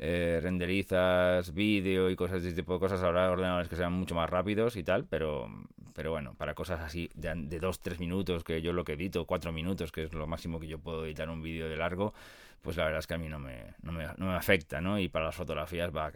eh, 0.00 0.40
renderizas 0.42 1.54
vídeo 1.54 2.10
y 2.10 2.16
cosas 2.16 2.42
de 2.42 2.48
este 2.48 2.62
tipo 2.62 2.74
de 2.74 2.80
cosas, 2.80 3.02
habrá 3.04 3.30
ordenadores 3.30 3.68
que 3.68 3.76
sean 3.76 3.92
mucho 3.92 4.16
más 4.16 4.28
rápidos 4.28 4.74
y 4.74 4.82
tal, 4.82 5.04
pero, 5.04 5.48
pero 5.96 6.10
bueno, 6.10 6.34
para 6.34 6.54
cosas 6.54 6.80
así 6.80 7.08
de, 7.14 7.32
de 7.34 7.58
2-3 7.58 7.98
minutos, 7.98 8.44
que 8.44 8.60
yo 8.60 8.74
lo 8.74 8.84
que 8.84 8.92
edito, 8.92 9.24
4 9.24 9.50
minutos, 9.50 9.90
que 9.90 10.04
es 10.04 10.12
lo 10.12 10.26
máximo 10.26 10.60
que 10.60 10.66
yo 10.66 10.78
puedo 10.78 11.06
editar 11.06 11.30
un 11.30 11.40
vídeo 11.40 11.70
de 11.70 11.76
largo, 11.78 12.12
pues 12.60 12.76
la 12.76 12.84
verdad 12.84 12.98
es 12.98 13.06
que 13.06 13.14
a 13.14 13.18
mí 13.18 13.30
no 13.30 13.38
me, 13.38 13.74
no 13.80 13.92
me, 13.92 14.04
no 14.18 14.26
me 14.26 14.34
afecta, 14.34 14.82
¿no? 14.82 14.98
Y 14.98 15.08
para 15.08 15.24
las 15.24 15.34
fotografías 15.34 15.90
va 15.96 16.12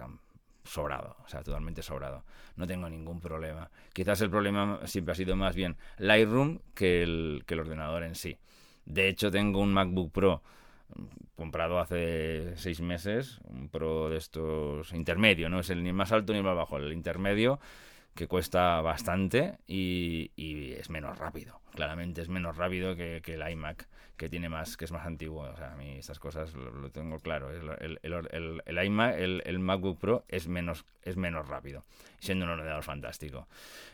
sobrado, 0.64 1.16
o 1.24 1.28
sea, 1.28 1.42
totalmente 1.42 1.82
sobrado. 1.82 2.24
No 2.56 2.66
tengo 2.66 2.90
ningún 2.90 3.20
problema. 3.20 3.70
Quizás 3.94 4.20
el 4.20 4.28
problema 4.28 4.80
siempre 4.84 5.12
ha 5.12 5.14
sido 5.14 5.34
más 5.34 5.56
bien 5.56 5.78
Lightroom 5.96 6.58
que 6.74 7.02
el, 7.02 7.44
que 7.46 7.54
el 7.54 7.60
ordenador 7.60 8.02
en 8.02 8.16
sí. 8.16 8.36
De 8.84 9.08
hecho, 9.08 9.30
tengo 9.30 9.60
un 9.60 9.72
MacBook 9.72 10.12
Pro 10.12 10.42
mm, 10.94 11.04
comprado 11.36 11.78
hace 11.78 12.54
seis 12.56 12.82
meses, 12.82 13.40
un 13.44 13.70
Pro 13.70 14.10
de 14.10 14.18
estos 14.18 14.92
intermedio, 14.92 15.48
no 15.48 15.60
es 15.60 15.70
el 15.70 15.82
ni 15.82 15.94
más 15.94 16.12
alto 16.12 16.34
ni 16.34 16.42
más 16.42 16.54
bajo, 16.54 16.76
el 16.76 16.92
intermedio, 16.92 17.60
que 18.14 18.26
cuesta 18.26 18.80
bastante 18.80 19.58
y, 19.66 20.30
es 20.78 20.90
menos 20.90 21.18
rápido. 21.18 21.60
Claramente 21.74 22.22
es 22.22 22.28
menos 22.28 22.56
rápido 22.56 22.96
que, 22.96 23.22
el 23.24 23.50
iMac 23.50 23.88
que 24.16 24.28
tiene 24.28 24.48
más, 24.48 24.76
que 24.76 24.84
es 24.84 24.92
más 24.92 25.06
antiguo. 25.06 25.42
O 25.42 25.56
sea, 25.56 25.72
a 25.72 25.76
mí 25.76 25.96
estas 25.98 26.18
cosas 26.18 26.52
lo, 26.54 26.90
tengo 26.90 27.18
claro. 27.20 27.50
El, 27.50 28.84
iMac, 28.84 29.14
el, 29.18 29.58
MacBook 29.58 29.98
Pro 29.98 30.24
es 30.28 30.48
menos, 30.48 30.84
es 31.02 31.16
menos 31.16 31.48
rápido, 31.48 31.84
siendo 32.18 32.44
un 32.44 32.52
ordenador 32.52 32.82
fantástico. 32.82 33.48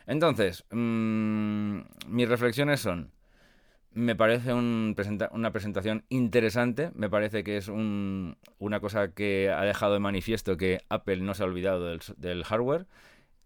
Entonces, 0.06 0.64
mm, 0.70 1.80
mis 2.08 2.28
reflexiones 2.28 2.80
son, 2.80 3.12
me 3.92 4.16
parece 4.16 4.52
un 4.52 4.96
una 5.30 5.52
presentación 5.52 6.04
interesante, 6.08 6.90
me 6.94 7.08
parece 7.08 7.44
que 7.44 7.56
es 7.56 7.68
un, 7.68 8.36
una 8.58 8.80
cosa 8.80 9.12
que 9.12 9.50
ha 9.50 9.62
dejado 9.62 9.94
de 9.94 10.00
manifiesto 10.00 10.56
que 10.56 10.80
Apple 10.88 11.18
no 11.18 11.34
se 11.34 11.42
ha 11.42 11.46
olvidado 11.46 11.86
del, 11.86 12.00
del 12.16 12.44
hardware, 12.44 12.86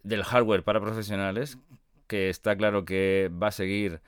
del 0.03 0.25
hardware 0.25 0.63
para 0.63 0.81
profesionales, 0.81 1.59
que 2.07 2.29
está 2.29 2.57
claro 2.57 2.85
que 2.85 3.31
va 3.31 3.49
a 3.49 3.53
seguir 3.53 4.01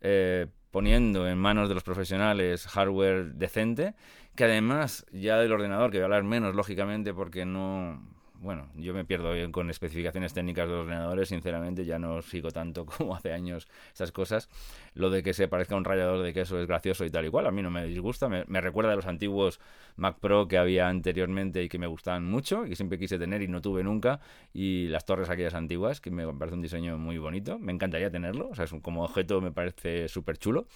eh, 0.00 0.46
poniendo 0.70 1.26
en 1.28 1.38
manos 1.38 1.68
de 1.68 1.74
los 1.74 1.84
profesionales 1.84 2.66
hardware 2.66 3.32
decente, 3.34 3.94
que 4.34 4.44
además 4.44 5.06
ya 5.10 5.38
del 5.38 5.52
ordenador, 5.52 5.90
que 5.90 5.98
voy 5.98 6.02
a 6.02 6.04
hablar 6.04 6.24
menos 6.24 6.54
lógicamente 6.54 7.14
porque 7.14 7.46
no, 7.46 8.02
bueno, 8.46 8.68
yo 8.76 8.94
me 8.94 9.04
pierdo 9.04 9.32
con 9.50 9.70
especificaciones 9.70 10.32
técnicas 10.32 10.68
de 10.68 10.74
los 10.74 10.84
ordenadores, 10.84 11.28
sinceramente 11.28 11.84
ya 11.84 11.98
no 11.98 12.22
sigo 12.22 12.52
tanto 12.52 12.86
como 12.86 13.16
hace 13.16 13.32
años 13.32 13.66
esas 13.92 14.12
cosas. 14.12 14.48
Lo 14.94 15.10
de 15.10 15.24
que 15.24 15.34
se 15.34 15.48
parezca 15.48 15.74
un 15.74 15.84
rayador 15.84 16.22
de 16.22 16.32
queso 16.32 16.58
es 16.60 16.68
gracioso 16.68 17.04
y 17.04 17.10
tal 17.10 17.24
igual, 17.24 17.46
a 17.46 17.50
mí 17.50 17.60
no 17.60 17.70
me 17.70 17.84
disgusta, 17.86 18.28
me, 18.28 18.60
recuerda 18.60 18.92
a 18.92 18.96
los 18.96 19.06
antiguos 19.06 19.58
Mac 19.96 20.18
Pro 20.20 20.46
que 20.46 20.58
había 20.58 20.88
anteriormente 20.88 21.60
y 21.64 21.68
que 21.68 21.78
me 21.78 21.88
gustaban 21.88 22.24
mucho 22.24 22.64
y 22.64 22.70
que 22.70 22.76
siempre 22.76 22.98
quise 22.98 23.18
tener 23.18 23.42
y 23.42 23.48
no 23.48 23.60
tuve 23.60 23.82
nunca, 23.82 24.20
y 24.54 24.86
las 24.86 25.04
torres 25.04 25.28
aquellas 25.28 25.54
antiguas, 25.54 26.00
que 26.00 26.12
me 26.12 26.32
parece 26.32 26.54
un 26.54 26.62
diseño 26.62 26.98
muy 26.98 27.18
bonito, 27.18 27.58
me 27.58 27.72
encantaría 27.72 28.10
tenerlo, 28.12 28.48
o 28.48 28.54
sea, 28.54 28.66
como 28.80 29.02
objeto 29.02 29.40
me 29.40 29.50
parece 29.50 30.06
súper 30.08 30.38
chulo. 30.38 30.68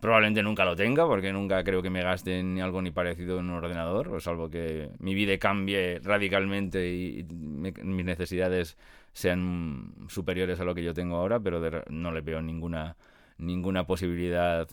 Probablemente 0.00 0.42
nunca 0.44 0.64
lo 0.64 0.76
tenga, 0.76 1.06
porque 1.06 1.32
nunca 1.32 1.64
creo 1.64 1.82
que 1.82 1.90
me 1.90 2.02
gaste 2.02 2.42
ni 2.44 2.60
algo 2.60 2.80
ni 2.82 2.92
parecido 2.92 3.40
en 3.40 3.50
un 3.50 3.56
ordenador, 3.56 4.08
o 4.08 4.20
salvo 4.20 4.48
que 4.48 4.90
mi 5.00 5.14
vida 5.14 5.36
cambie 5.38 5.98
radicalmente 5.98 6.88
y, 6.88 7.24
mis 7.28 8.04
necesidades 8.04 8.76
sean 9.12 9.94
superiores 10.08 10.60
a 10.60 10.64
lo 10.64 10.74
que 10.74 10.84
yo 10.84 10.94
tengo 10.94 11.16
ahora, 11.16 11.40
pero 11.40 11.60
no 11.90 12.12
le 12.12 12.20
veo 12.20 12.40
ninguna, 12.40 12.96
ninguna 13.38 13.86
posibilidad 13.86 14.68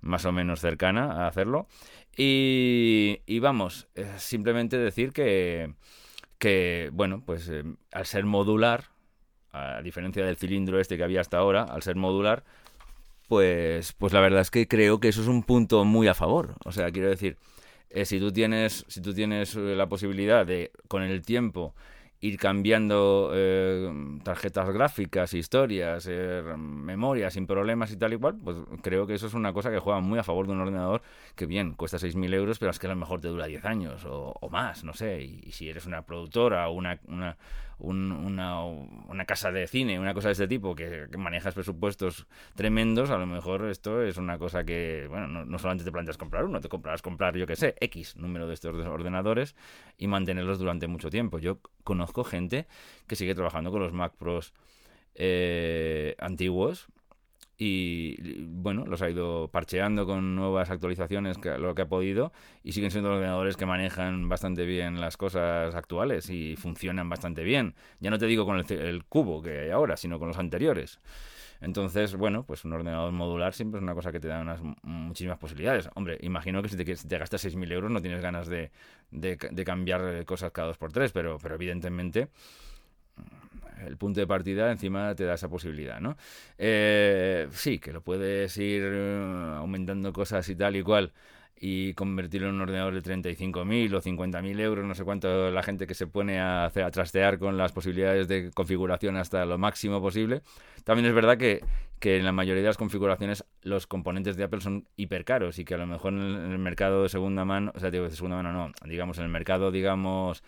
más 0.00 0.24
o 0.24 0.32
menos 0.32 0.60
cercana 0.60 1.24
a 1.24 1.26
hacerlo. 1.28 1.66
Y, 2.16 3.38
vamos, 3.40 3.88
simplemente 4.16 4.78
decir 4.78 5.12
que, 5.12 5.74
que 6.38 6.90
bueno, 6.92 7.22
pues 7.24 7.48
eh, 7.50 7.64
al 7.92 8.06
ser 8.06 8.24
modular, 8.24 8.84
a 9.52 9.82
diferencia 9.82 10.24
del 10.24 10.36
cilindro 10.36 10.80
este 10.80 10.96
que 10.96 11.04
había 11.04 11.20
hasta 11.20 11.36
ahora, 11.38 11.64
al 11.64 11.82
ser 11.82 11.96
modular, 11.96 12.44
pues, 13.28 13.92
pues 13.94 14.12
la 14.12 14.20
verdad 14.20 14.40
es 14.40 14.50
que 14.50 14.68
creo 14.68 15.00
que 15.00 15.08
eso 15.08 15.22
es 15.22 15.28
un 15.28 15.42
punto 15.42 15.84
muy 15.84 16.08
a 16.08 16.14
favor. 16.14 16.56
O 16.64 16.72
sea, 16.72 16.90
quiero 16.90 17.08
decir, 17.08 17.38
eh, 17.90 18.04
si 18.04 18.18
tú 18.18 18.32
tienes, 18.32 18.84
si 18.88 19.00
tú 19.00 19.14
tienes 19.14 19.54
eh, 19.54 19.74
la 19.76 19.88
posibilidad 19.88 20.46
de, 20.46 20.72
con 20.88 21.02
el 21.02 21.22
tiempo, 21.22 21.74
ir 22.20 22.38
cambiando 22.38 23.32
eh, 23.34 23.90
tarjetas 24.22 24.70
gráficas, 24.70 25.34
historias, 25.34 26.08
memorias 26.56 27.34
sin 27.34 27.46
problemas 27.46 27.90
y 27.90 27.96
tal 27.96 28.12
y 28.12 28.16
cual, 28.16 28.38
pues 28.42 28.56
creo 28.80 29.06
que 29.06 29.14
eso 29.14 29.26
es 29.26 29.34
una 29.34 29.52
cosa 29.52 29.70
que 29.72 29.80
juega 29.80 30.00
muy 30.00 30.18
a 30.20 30.22
favor 30.22 30.46
de 30.46 30.52
un 30.52 30.60
ordenador 30.60 31.02
que 31.34 31.46
bien, 31.46 31.74
cuesta 31.74 31.98
6.000 31.98 32.32
euros, 32.34 32.58
pero 32.60 32.70
es 32.70 32.78
que 32.78 32.86
a 32.86 32.90
lo 32.90 32.96
mejor 32.96 33.20
te 33.20 33.28
dura 33.28 33.46
10 33.46 33.64
años 33.64 34.04
o, 34.06 34.48
más, 34.50 34.84
no 34.84 34.94
sé. 34.94 35.22
Y, 35.22 35.40
y, 35.46 35.52
si 35.52 35.68
eres 35.68 35.84
una 35.84 36.02
productora 36.02 36.68
o 36.68 36.72
una, 36.72 37.00
una, 37.08 37.36
una, 37.82 39.24
casa 39.26 39.50
de 39.50 39.66
cine, 39.66 39.98
una 39.98 40.14
cosa 40.14 40.28
de 40.28 40.32
este 40.32 40.48
tipo, 40.48 40.74
que, 40.74 41.08
manejas 41.18 41.54
presupuestos 41.54 42.26
tremendos, 42.54 43.10
a 43.10 43.18
lo 43.18 43.26
mejor 43.26 43.64
esto 43.66 44.02
es 44.02 44.16
una 44.16 44.38
cosa 44.38 44.64
que, 44.64 45.06
bueno, 45.08 45.44
no, 45.44 45.58
solamente 45.58 45.84
te 45.84 45.92
planteas 45.92 46.16
comprar 46.16 46.44
uno, 46.44 46.60
te 46.60 46.68
comprarás 46.68 47.02
comprar, 47.02 47.36
yo 47.36 47.46
que 47.46 47.56
sé, 47.56 47.74
X 47.80 48.16
número 48.16 48.46
de 48.46 48.54
estos 48.54 48.74
ordenadores 48.86 49.56
y 49.98 50.06
mantenerlos 50.06 50.58
durante 50.58 50.86
mucho 50.86 51.10
tiempo. 51.10 51.38
Yo 51.38 51.58
conozco 51.84 52.24
gente 52.24 52.66
que 53.06 53.16
sigue 53.16 53.34
trabajando 53.34 53.70
con 53.70 53.80
los 53.80 53.92
Mac 53.92 54.14
Pros 54.16 54.52
eh, 55.14 56.14
antiguos 56.18 56.88
y 57.64 58.16
bueno, 58.48 58.84
los 58.86 59.02
ha 59.02 59.10
ido 59.10 59.46
parcheando 59.46 60.04
con 60.04 60.34
nuevas 60.34 60.68
actualizaciones, 60.70 61.36
lo 61.44 61.76
que 61.76 61.82
ha 61.82 61.88
podido, 61.88 62.32
y 62.64 62.72
siguen 62.72 62.90
siendo 62.90 63.12
ordenadores 63.12 63.56
que 63.56 63.66
manejan 63.66 64.28
bastante 64.28 64.64
bien 64.64 65.00
las 65.00 65.16
cosas 65.16 65.72
actuales 65.76 66.28
y 66.28 66.56
funcionan 66.56 67.08
bastante 67.08 67.44
bien. 67.44 67.76
Ya 68.00 68.10
no 68.10 68.18
te 68.18 68.26
digo 68.26 68.44
con 68.46 68.58
el, 68.68 69.04
cubo 69.04 69.40
que 69.42 69.60
hay 69.60 69.70
ahora, 69.70 69.96
sino 69.96 70.18
con 70.18 70.26
los 70.26 70.38
anteriores. 70.38 70.98
Entonces, 71.60 72.16
bueno, 72.16 72.44
pues 72.44 72.64
un 72.64 72.72
ordenador 72.72 73.12
modular 73.12 73.54
siempre 73.54 73.78
es 73.78 73.82
una 73.84 73.94
cosa 73.94 74.10
que 74.10 74.18
te 74.18 74.26
da 74.26 74.40
unas 74.40 74.60
muchísimas 74.82 75.38
posibilidades. 75.38 75.88
Hombre, 75.94 76.18
imagino 76.22 76.62
que 76.62 76.68
si 76.68 76.76
te, 76.76 76.96
si 76.96 77.06
te 77.06 77.16
gastas 77.16 77.44
6.000 77.44 77.70
euros 77.70 77.92
no 77.92 78.02
tienes 78.02 78.20
ganas 78.20 78.48
de, 78.48 78.72
de, 79.12 79.36
de 79.36 79.64
cambiar 79.64 80.24
cosas 80.24 80.50
cada 80.50 80.66
dos 80.66 80.78
por 80.78 80.90
tres, 80.90 81.12
pero, 81.12 81.38
pero 81.40 81.54
evidentemente 81.54 82.28
el 83.86 83.96
punto 83.96 84.20
de 84.20 84.26
partida 84.26 84.70
encima 84.70 85.14
te 85.14 85.24
da 85.24 85.34
esa 85.34 85.48
posibilidad, 85.48 86.00
¿no? 86.00 86.16
Eh, 86.58 87.48
sí, 87.52 87.78
que 87.78 87.92
lo 87.92 88.02
puedes 88.02 88.56
ir 88.56 88.82
eh, 88.84 89.54
aumentando 89.56 90.12
cosas 90.12 90.48
y 90.48 90.56
tal 90.56 90.76
y 90.76 90.82
cual 90.82 91.12
y 91.64 91.94
convertirlo 91.94 92.48
en 92.48 92.56
un 92.56 92.62
ordenador 92.62 92.92
de 92.92 93.02
35.000 93.02 93.94
o 93.94 94.02
50.000 94.02 94.60
euros, 94.60 94.84
no 94.84 94.96
sé 94.96 95.04
cuánto 95.04 95.48
la 95.52 95.62
gente 95.62 95.86
que 95.86 95.94
se 95.94 96.08
pone 96.08 96.40
a, 96.40 96.64
hacer, 96.64 96.82
a 96.82 96.90
trastear 96.90 97.38
con 97.38 97.56
las 97.56 97.70
posibilidades 97.70 98.26
de 98.26 98.50
configuración 98.50 99.16
hasta 99.16 99.46
lo 99.46 99.58
máximo 99.58 100.00
posible. 100.00 100.42
También 100.82 101.06
es 101.06 101.14
verdad 101.14 101.38
que, 101.38 101.64
que 102.00 102.16
en 102.16 102.24
la 102.24 102.32
mayoría 102.32 102.62
de 102.62 102.68
las 102.68 102.76
configuraciones 102.76 103.44
los 103.62 103.86
componentes 103.86 104.36
de 104.36 104.42
Apple 104.42 104.60
son 104.60 104.88
hiper 104.96 105.24
caros 105.24 105.60
y 105.60 105.64
que 105.64 105.74
a 105.74 105.78
lo 105.78 105.86
mejor 105.86 106.14
en 106.14 106.50
el, 106.50 106.58
mercado 106.58 107.04
de 107.04 107.08
segunda 107.08 107.44
mano, 107.44 107.70
o 107.76 107.78
sea, 107.78 107.92
digo, 107.92 108.08
de 108.08 108.16
segunda 108.16 108.42
mano 108.42 108.52
no, 108.52 108.72
digamos 108.88 109.18
en 109.18 109.24
el 109.24 109.30
mercado, 109.30 109.70
digamos, 109.70 110.42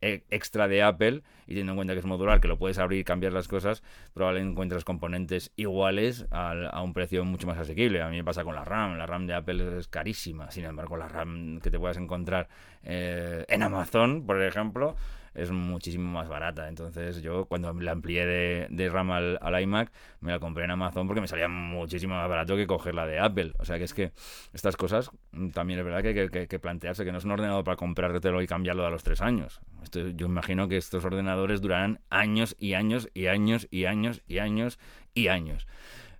extra 0.00 0.68
de 0.68 0.82
Apple 0.82 1.22
y 1.46 1.50
teniendo 1.50 1.72
en 1.72 1.76
cuenta 1.76 1.94
que 1.94 2.00
es 2.00 2.06
modular, 2.06 2.40
que 2.40 2.48
lo 2.48 2.58
puedes 2.58 2.78
abrir 2.78 3.00
y 3.00 3.04
cambiar 3.04 3.32
las 3.32 3.48
cosas, 3.48 3.82
probablemente 4.14 4.52
encuentres 4.52 4.84
componentes 4.84 5.52
iguales 5.56 6.26
a 6.30 6.82
un 6.82 6.92
precio 6.92 7.24
mucho 7.24 7.46
más 7.46 7.58
asequible. 7.58 8.02
A 8.02 8.08
mí 8.08 8.16
me 8.16 8.24
pasa 8.24 8.44
con 8.44 8.54
la 8.54 8.64
RAM, 8.64 8.98
la 8.98 9.06
RAM 9.06 9.26
de 9.26 9.34
Apple 9.34 9.78
es 9.78 9.88
carísima, 9.88 10.50
sin 10.50 10.64
embargo 10.64 10.96
la 10.96 11.08
RAM 11.08 11.60
que 11.60 11.70
te 11.70 11.78
puedas 11.78 11.96
encontrar 11.96 12.48
eh, 12.82 13.44
en 13.48 13.62
Amazon, 13.62 14.26
por 14.26 14.42
ejemplo, 14.42 14.96
es 15.36 15.50
muchísimo 15.50 16.10
más 16.10 16.28
barata. 16.28 16.68
Entonces 16.68 17.22
yo 17.22 17.44
cuando 17.44 17.72
la 17.74 17.92
amplié 17.92 18.26
de, 18.26 18.88
RAM 18.88 19.10
al, 19.10 19.62
iMac 19.62 19.92
me 20.20 20.32
la 20.32 20.38
compré 20.38 20.64
en 20.64 20.70
Amazon 20.70 21.06
porque 21.06 21.20
me 21.20 21.28
salía 21.28 21.48
muchísimo 21.48 22.14
más 22.14 22.28
barato 22.28 22.56
que 22.56 22.66
cogerla 22.66 23.06
de 23.06 23.18
Apple. 23.18 23.52
O 23.58 23.64
sea 23.64 23.78
que 23.78 23.84
es 23.84 23.94
que 23.94 24.12
estas 24.52 24.76
cosas 24.76 25.10
mm, 25.32 25.50
también 25.50 25.78
es 25.78 25.84
verdad 25.84 26.02
que 26.02 26.38
hay 26.38 26.46
que, 26.46 26.58
plantearse 26.58 27.04
que 27.04 27.12
no 27.12 27.18
es 27.18 27.24
un 27.24 27.32
ordenador 27.32 27.64
para 27.64 27.76
comprártelo 27.76 28.40
y 28.42 28.46
cambiarlo 28.46 28.86
a 28.86 28.90
los 28.90 29.04
tres 29.04 29.20
años. 29.20 29.60
Esto, 29.82 30.08
yo 30.08 30.26
imagino 30.26 30.68
que 30.68 30.78
estos 30.78 31.04
ordenadores 31.04 31.60
durarán 31.60 32.00
años 32.08 32.56
y 32.58 32.72
años 32.72 33.08
y 33.14 33.26
años 33.26 33.68
y 33.70 33.84
años 33.84 34.22
y 34.26 34.38
años 34.38 34.78
y 35.14 35.28
años. 35.28 35.66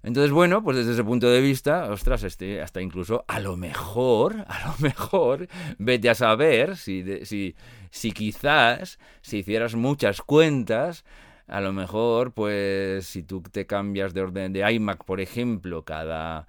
Entonces, 0.06 0.30
bueno, 0.30 0.62
pues 0.62 0.76
desde 0.76 0.92
ese 0.92 1.02
punto 1.02 1.28
de 1.28 1.40
vista, 1.40 1.90
ostras, 1.90 2.22
este, 2.22 2.62
hasta 2.62 2.80
incluso 2.80 3.24
a 3.26 3.40
lo 3.40 3.56
mejor, 3.56 4.36
a 4.46 4.68
lo 4.68 4.74
mejor, 4.78 5.48
vete 5.78 6.08
a 6.08 6.14
saber 6.14 6.76
si, 6.76 7.24
si, 7.24 7.56
si 7.90 8.12
quizás, 8.12 9.00
si 9.20 9.38
hicieras 9.38 9.74
muchas 9.74 10.22
cuentas, 10.22 11.04
a 11.48 11.60
lo 11.60 11.72
mejor, 11.72 12.30
pues 12.30 13.04
si 13.04 13.24
tú 13.24 13.42
te 13.42 13.66
cambias 13.66 14.14
de 14.14 14.20
orden 14.20 14.52
de 14.52 14.72
iMac, 14.72 15.04
por 15.04 15.20
ejemplo, 15.20 15.82
cada 15.84 16.46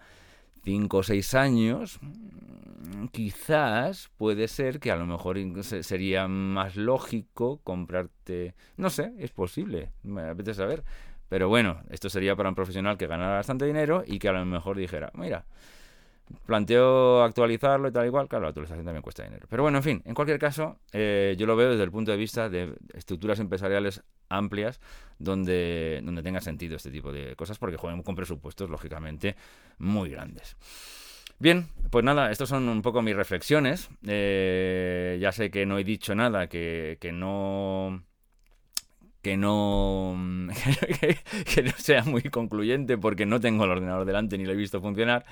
5 0.63 0.97
o 0.97 1.01
6 1.01 1.33
años, 1.33 1.99
quizás 3.11 4.11
puede 4.17 4.47
ser 4.49 4.79
que 4.79 4.91
a 4.91 4.95
lo 4.97 5.07
mejor 5.07 5.39
sería 5.63 6.27
más 6.27 6.75
lógico 6.75 7.59
comprarte, 7.63 8.53
no 8.75 8.91
sé, 8.91 9.13
es 9.17 9.31
posible, 9.31 9.93
me 10.03 10.29
apetece 10.29 10.59
saber. 10.59 10.83
Pero 11.29 11.49
bueno, 11.49 11.81
esto 11.89 12.09
sería 12.09 12.35
para 12.35 12.49
un 12.49 12.55
profesional 12.55 12.97
que 12.97 13.07
ganara 13.07 13.35
bastante 13.35 13.65
dinero 13.65 14.03
y 14.05 14.19
que 14.19 14.29
a 14.29 14.33
lo 14.33 14.45
mejor 14.45 14.77
dijera, 14.77 15.11
mira, 15.13 15.45
planteo 16.45 17.23
actualizarlo 17.23 17.87
y 17.87 17.91
tal 17.91 18.05
igual, 18.05 18.27
claro, 18.27 18.43
la 18.43 18.49
actualización 18.49 18.85
también 18.85 19.01
cuesta 19.01 19.23
dinero. 19.23 19.47
Pero 19.49 19.63
bueno, 19.63 19.77
en 19.77 19.83
fin, 19.83 20.01
en 20.05 20.13
cualquier 20.13 20.39
caso, 20.39 20.79
eh, 20.91 21.35
yo 21.37 21.45
lo 21.45 21.55
veo 21.55 21.71
desde 21.71 21.83
el 21.83 21.91
punto 21.91 22.11
de 22.11 22.17
vista 22.17 22.49
de 22.49 22.73
estructuras 22.93 23.39
empresariales 23.39 24.03
amplias 24.29 24.79
donde, 25.19 26.01
donde 26.03 26.23
tenga 26.23 26.41
sentido 26.41 26.75
este 26.75 26.91
tipo 26.91 27.11
de 27.11 27.35
cosas 27.35 27.57
porque 27.57 27.77
juegan 27.77 28.03
con 28.03 28.15
presupuestos, 28.15 28.69
lógicamente, 28.69 29.35
muy 29.77 30.09
grandes. 30.09 30.55
Bien, 31.39 31.67
pues 31.91 32.03
nada, 32.03 32.31
estas 32.31 32.49
son 32.49 32.67
un 32.67 32.81
poco 32.81 33.01
mis 33.01 33.15
reflexiones. 33.15 33.89
Eh, 34.07 35.17
ya 35.21 35.31
sé 35.31 35.51
que 35.51 35.65
no 35.65 35.77
he 35.77 35.83
dicho 35.83 36.15
nada, 36.15 36.47
que, 36.47 36.97
que 36.99 37.11
no 37.11 38.01
que 39.21 39.37
no, 39.37 40.15
que, 41.53 41.63
no 41.63 41.71
sea 41.77 42.03
muy 42.03 42.23
concluyente 42.23 42.97
porque 42.97 43.25
no 43.25 43.39
tengo 43.39 43.65
el 43.65 43.71
ordenador 43.71 44.05
delante 44.05 44.37
ni 44.37 44.45
lo 44.45 44.53
he 44.53 44.55
visto 44.55 44.81
funcionar. 44.81 45.25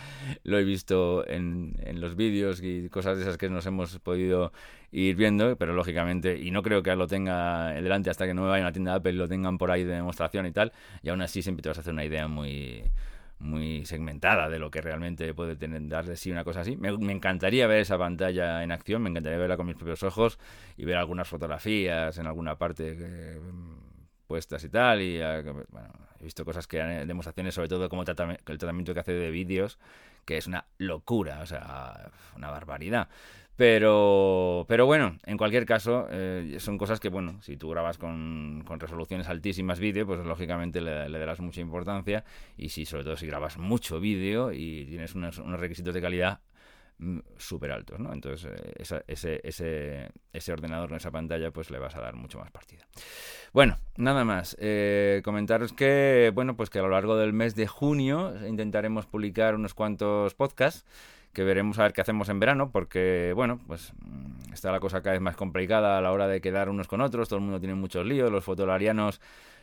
Lo 0.43 0.57
he 0.57 0.63
visto 0.63 1.27
en, 1.27 1.75
en 1.83 2.01
los 2.01 2.15
vídeos 2.15 2.61
y 2.63 2.89
cosas 2.89 3.17
de 3.17 3.23
esas 3.23 3.37
que 3.37 3.49
nos 3.49 3.65
hemos 3.65 3.99
podido 3.99 4.51
ir 4.91 5.15
viendo, 5.15 5.57
pero 5.57 5.73
lógicamente, 5.73 6.39
y 6.39 6.51
no 6.51 6.63
creo 6.63 6.81
que 6.81 6.95
lo 6.95 7.07
tenga 7.07 7.73
delante 7.73 8.09
hasta 8.09 8.25
que 8.25 8.33
no 8.33 8.43
me 8.43 8.47
vaya 8.47 8.63
a 8.63 8.67
la 8.67 8.71
tienda 8.71 8.91
de 8.91 8.97
Apple 8.97 9.13
y 9.13 9.17
lo 9.17 9.27
tengan 9.27 9.57
por 9.57 9.71
ahí 9.71 9.83
de 9.83 9.93
demostración 9.93 10.45
y 10.45 10.51
tal, 10.51 10.71
y 11.03 11.09
aún 11.09 11.21
así 11.21 11.41
siempre 11.41 11.61
te 11.61 11.69
vas 11.69 11.77
a 11.77 11.81
hacer 11.81 11.93
una 11.93 12.05
idea 12.05 12.27
muy 12.27 12.83
muy 13.39 13.85
segmentada 13.85 14.49
de 14.49 14.59
lo 14.59 14.71
que 14.71 14.81
realmente 14.81 15.33
puede 15.33 15.55
tener, 15.55 15.87
dar 15.87 16.05
de 16.05 16.15
sí 16.15 16.31
una 16.31 16.43
cosa 16.43 16.61
así. 16.61 16.77
Me, 16.77 16.89
encantaría 17.11 17.67
ver 17.67 17.79
esa 17.79 17.97
pantalla 17.97 18.63
en 18.63 18.71
acción, 18.71 19.01
me 19.01 19.09
encantaría 19.09 19.37
verla 19.37 19.57
con 19.57 19.67
mis 19.67 19.75
propios 19.75 20.03
ojos 20.03 20.39
y 20.77 20.85
ver 20.85 20.97
algunas 20.97 21.27
fotografías 21.27 22.17
en 22.17 22.27
alguna 22.27 22.57
parte 22.57 23.39
mm, 23.39 23.75
puestas 24.27 24.63
y 24.63 24.69
tal. 24.69 25.01
Y 25.01 25.21
ah, 25.21 25.41
bueno, 25.41 25.89
he 26.19 26.23
visto 26.23 26.45
cosas 26.45 26.67
que 26.67 26.77
demostraciones, 26.77 27.53
sobre 27.53 27.67
todo 27.67 27.89
como 27.89 28.03
el 28.03 28.15
tratamiento 28.57 28.93
que 28.93 28.99
hace 28.99 29.13
de 29.13 29.31
vídeos, 29.31 29.79
que 30.25 30.37
es 30.37 30.47
una 30.47 30.65
locura, 30.77 31.41
o 31.41 31.45
sea, 31.45 32.11
una 32.35 32.49
barbaridad. 32.49 33.09
Pero, 33.55 34.65
pero 34.67 34.85
bueno, 34.85 35.17
en 35.25 35.37
cualquier 35.37 35.65
caso, 35.65 36.07
eh, 36.11 36.57
son 36.59 36.77
cosas 36.77 36.99
que, 36.99 37.07
bueno, 37.07 37.41
si 37.41 37.55
tú 37.55 37.69
grabas 37.69 37.97
con, 37.97 38.63
con 38.65 38.79
resoluciones 38.79 39.29
altísimas 39.29 39.79
vídeo, 39.79 40.05
pues 40.05 40.19
lógicamente 40.25 40.81
le, 40.81 41.09
darás 41.09 41.39
mucha 41.39 41.61
importancia. 41.61 42.25
Y 42.57 42.69
si, 42.69 42.85
sobre 42.85 43.05
todo, 43.05 43.15
si 43.15 43.27
grabas 43.27 43.57
mucho 43.57 43.99
vídeo 44.01 44.51
y 44.51 44.85
tienes 44.85 45.15
unos, 45.15 45.37
unos 45.37 45.57
requisitos 45.57 45.93
de 45.93 46.01
calidad 46.01 46.41
mm, 46.97 47.19
súper 47.37 47.71
altos, 47.71 47.97
¿no? 47.97 48.11
Entonces, 48.11 48.51
eh, 48.51 48.73
ese, 49.07 49.39
ese, 49.41 50.09
ese 50.33 50.51
ordenador 50.51 50.89
con 50.89 50.97
esa 50.97 51.11
pantalla, 51.11 51.51
pues 51.51 51.71
le 51.71 51.79
vas 51.79 51.95
a 51.95 52.01
dar 52.01 52.15
mucho 52.15 52.39
más 52.39 52.51
partida. 52.51 52.85
Bueno, 53.53 53.77
nada 53.95 54.25
más. 54.25 54.57
Eh, 54.59 55.21
comentaros 55.23 55.71
que, 55.71 56.29
bueno, 56.35 56.57
pues 56.57 56.69
que 56.69 56.79
a 56.79 56.81
lo 56.81 56.89
largo 56.89 57.15
del 57.15 57.31
mes 57.31 57.55
de 57.55 57.67
junio 57.67 58.33
intentaremos 58.45 59.05
publicar 59.05 59.55
unos 59.55 59.73
cuantos 59.73 60.35
podcasts 60.35 60.85
que 61.35 61.43
veremos 61.43 61.77
a 61.77 61.83
ver 61.83 61.93
qué 61.93 62.01
hacemos 62.01 62.29
en 62.29 62.39
verano, 62.39 62.71
porque, 62.71 63.33
bueno, 63.35 63.59
pues 63.67 63.93
mm, 64.01 64.53
está 64.53 64.71
la 64.71 64.79
cosa 64.79 65.01
cada 65.03 65.13
vez 65.13 65.21
más 65.21 65.35
complicada 65.35 65.99
a 65.99 66.01
la 66.01 66.11
hora 66.11 66.27
de 66.27 66.41
quedar 66.41 66.69
unos 66.69 66.87
con 66.87 67.01
otros, 67.01 67.29
todo 67.29 67.37
el 67.37 67.43
mundo 67.43 67.59
tiene 67.59 67.75
muchos 67.75 68.05
líos, 68.05 68.31
los 68.31 68.43
fotolarianos 68.43 69.21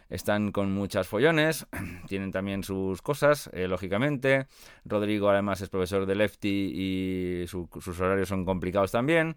están 0.08 0.52
con 0.52 0.70
muchas 0.70 1.08
follones, 1.08 1.66
tienen 2.06 2.30
también 2.30 2.62
sus 2.62 3.00
cosas, 3.02 3.50
eh, 3.54 3.66
lógicamente. 3.66 4.46
Rodrigo 4.84 5.30
además 5.30 5.62
es 5.62 5.70
profesor 5.70 6.04
de 6.06 6.14
Lefty 6.14 6.72
y 6.74 7.46
sus 7.48 8.00
horarios 8.00 8.28
son 8.28 8.44
complicados 8.44 8.92
también. 8.92 9.36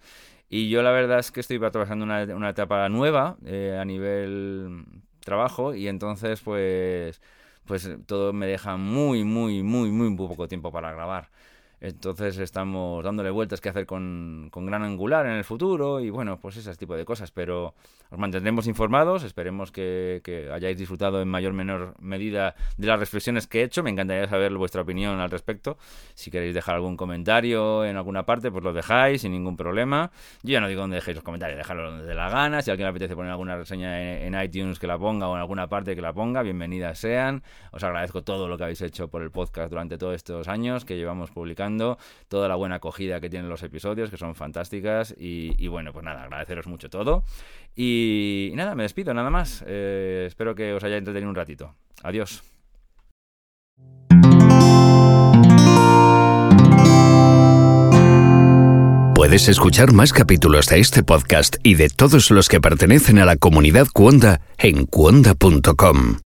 Y 0.50 0.70
yo 0.70 0.84
la 0.84 0.92
verdad 0.92 1.20
es 1.20 1.32
que 1.32 1.40
estoy 1.40 1.64
atravesando 1.64 2.04
una, 2.04 2.24
una 2.36 2.50
etapa 2.50 2.88
nueva 2.90 3.38
eh, 3.46 3.78
a 3.80 3.86
nivel 3.86 4.86
trabajo 5.22 5.74
y 5.74 5.88
entonces 5.88 6.42
pues 6.42 7.22
pues 7.66 7.90
todo 8.06 8.32
me 8.32 8.46
deja 8.46 8.78
muy, 8.78 9.24
muy, 9.24 9.64
muy, 9.64 9.90
muy 9.90 10.16
poco 10.16 10.48
tiempo 10.48 10.72
para 10.72 10.92
grabar. 10.92 11.30
Entonces 11.82 12.38
estamos 12.38 13.04
dándole 13.04 13.30
vueltas 13.30 13.62
qué 13.62 13.70
hacer 13.70 13.86
con, 13.86 14.50
con, 14.52 14.66
gran 14.66 14.84
angular 14.84 15.26
en 15.26 15.34
el 15.34 15.44
futuro 15.44 16.00
y 16.00 16.10
bueno, 16.10 16.40
pues 16.40 16.58
ese 16.58 16.74
tipo 16.76 16.96
de 16.96 17.06
cosas. 17.06 17.32
Pero 17.32 17.74
os 18.10 18.18
mantendremos 18.18 18.68
informados, 18.68 19.24
esperemos 19.24 19.72
que, 19.72 20.22
que, 20.24 20.52
hayáis 20.52 20.78
disfrutado 20.78 21.22
en 21.22 21.28
mayor 21.28 21.52
o 21.52 21.56
menor 21.56 21.96
medida 22.00 22.56
de 22.78 22.88
las 22.88 23.00
reflexiones 23.00 23.48
que 23.48 23.62
he 23.62 23.64
hecho. 23.64 23.84
Me 23.84 23.90
encantaría 23.90 24.28
saber 24.28 24.54
vuestra 24.54 24.82
opinión 24.82 25.20
al 25.20 25.30
respecto. 25.30 25.78
Si 26.14 26.32
queréis 26.32 26.54
dejar 26.54 26.76
algún 26.76 26.98
comentario 26.98 27.84
en 27.86 27.98
alguna 27.98 28.26
parte, 28.26 28.52
pues 28.52 28.64
lo 28.64 28.74
dejáis 28.74 29.22
sin 29.22 29.32
ningún 29.32 29.58
problema. 29.58 30.12
Yo 30.44 30.54
ya 30.54 30.62
no 30.62 30.68
digo 30.68 30.82
dónde 30.82 30.96
dejéis 30.96 31.18
los 31.18 31.24
comentarios, 31.24 31.58
dejadlo 31.58 31.92
donde 31.92 32.06
dé 32.06 32.16
la 32.16 32.30
gana. 32.30 32.62
Si 32.62 32.72
alguien 32.72 32.86
le 32.86 32.92
apetece 32.92 33.16
poner 33.16 33.32
alguna 33.32 33.58
reseña 33.58 34.02
en, 34.02 34.34
en 34.34 34.42
iTunes 34.42 34.80
que 34.80 34.88
la 34.88 34.98
ponga 34.98 35.28
o 35.28 35.36
en 35.36 35.42
alguna 35.42 35.68
parte 35.68 35.96
que 35.96 36.02
la 36.02 36.14
ponga, 36.14 36.42
bienvenidas 36.42 37.00
sean. 37.00 37.44
Os 37.72 37.84
agradezco 37.84 38.24
todo 38.24 38.48
lo 38.48 38.58
que 38.58 38.64
habéis 38.64 38.82
hecho 38.82 39.08
por 39.10 39.22
el 39.22 39.32
podcast 39.32 39.70
durante 39.70 39.98
todos 39.98 40.16
estos 40.16 40.48
años 40.48 40.86
que 40.86 40.96
llevamos 40.96 41.32
publicando 41.32 41.65
toda 42.28 42.48
la 42.48 42.56
buena 42.56 42.76
acogida 42.76 43.20
que 43.20 43.30
tienen 43.30 43.50
los 43.50 43.64
episodios, 43.64 44.10
que 44.10 44.18
son 44.18 44.36
fantásticas. 44.36 45.16
Y, 45.18 45.68
bueno, 45.68 45.94
pues 45.94 46.04
nada, 46.06 46.24
agradeceros 46.24 46.68
mucho 46.68 46.90
todo. 46.90 47.24
Y, 47.76 48.52
nada, 48.56 48.76
me 48.76 48.84
despido, 48.84 49.14
nada 49.14 49.30
más. 49.30 49.64
Eh, 49.68 50.26
espero 50.28 50.56
que 50.56 50.74
os 50.74 50.84
haya 50.84 50.98
entretenido 50.98 51.30
un 51.30 51.36
ratito. 51.36 51.76
Adiós. 52.04 52.44
Puedes 59.16 59.48
escuchar 59.48 59.92
más 59.92 60.14
capítulos 60.14 60.68
de 60.68 60.80
este 60.80 61.02
podcast 61.02 61.56
y 61.64 61.76
de 61.76 61.90
todos 61.90 62.30
los 62.30 62.48
que 62.48 62.62
pertenecen 62.62 63.18
a 63.18 63.26
la 63.26 63.38
comunidad 63.38 63.88
Cuonda 63.92 64.42
en 64.60 64.86
cuonda.com. 64.86 66.25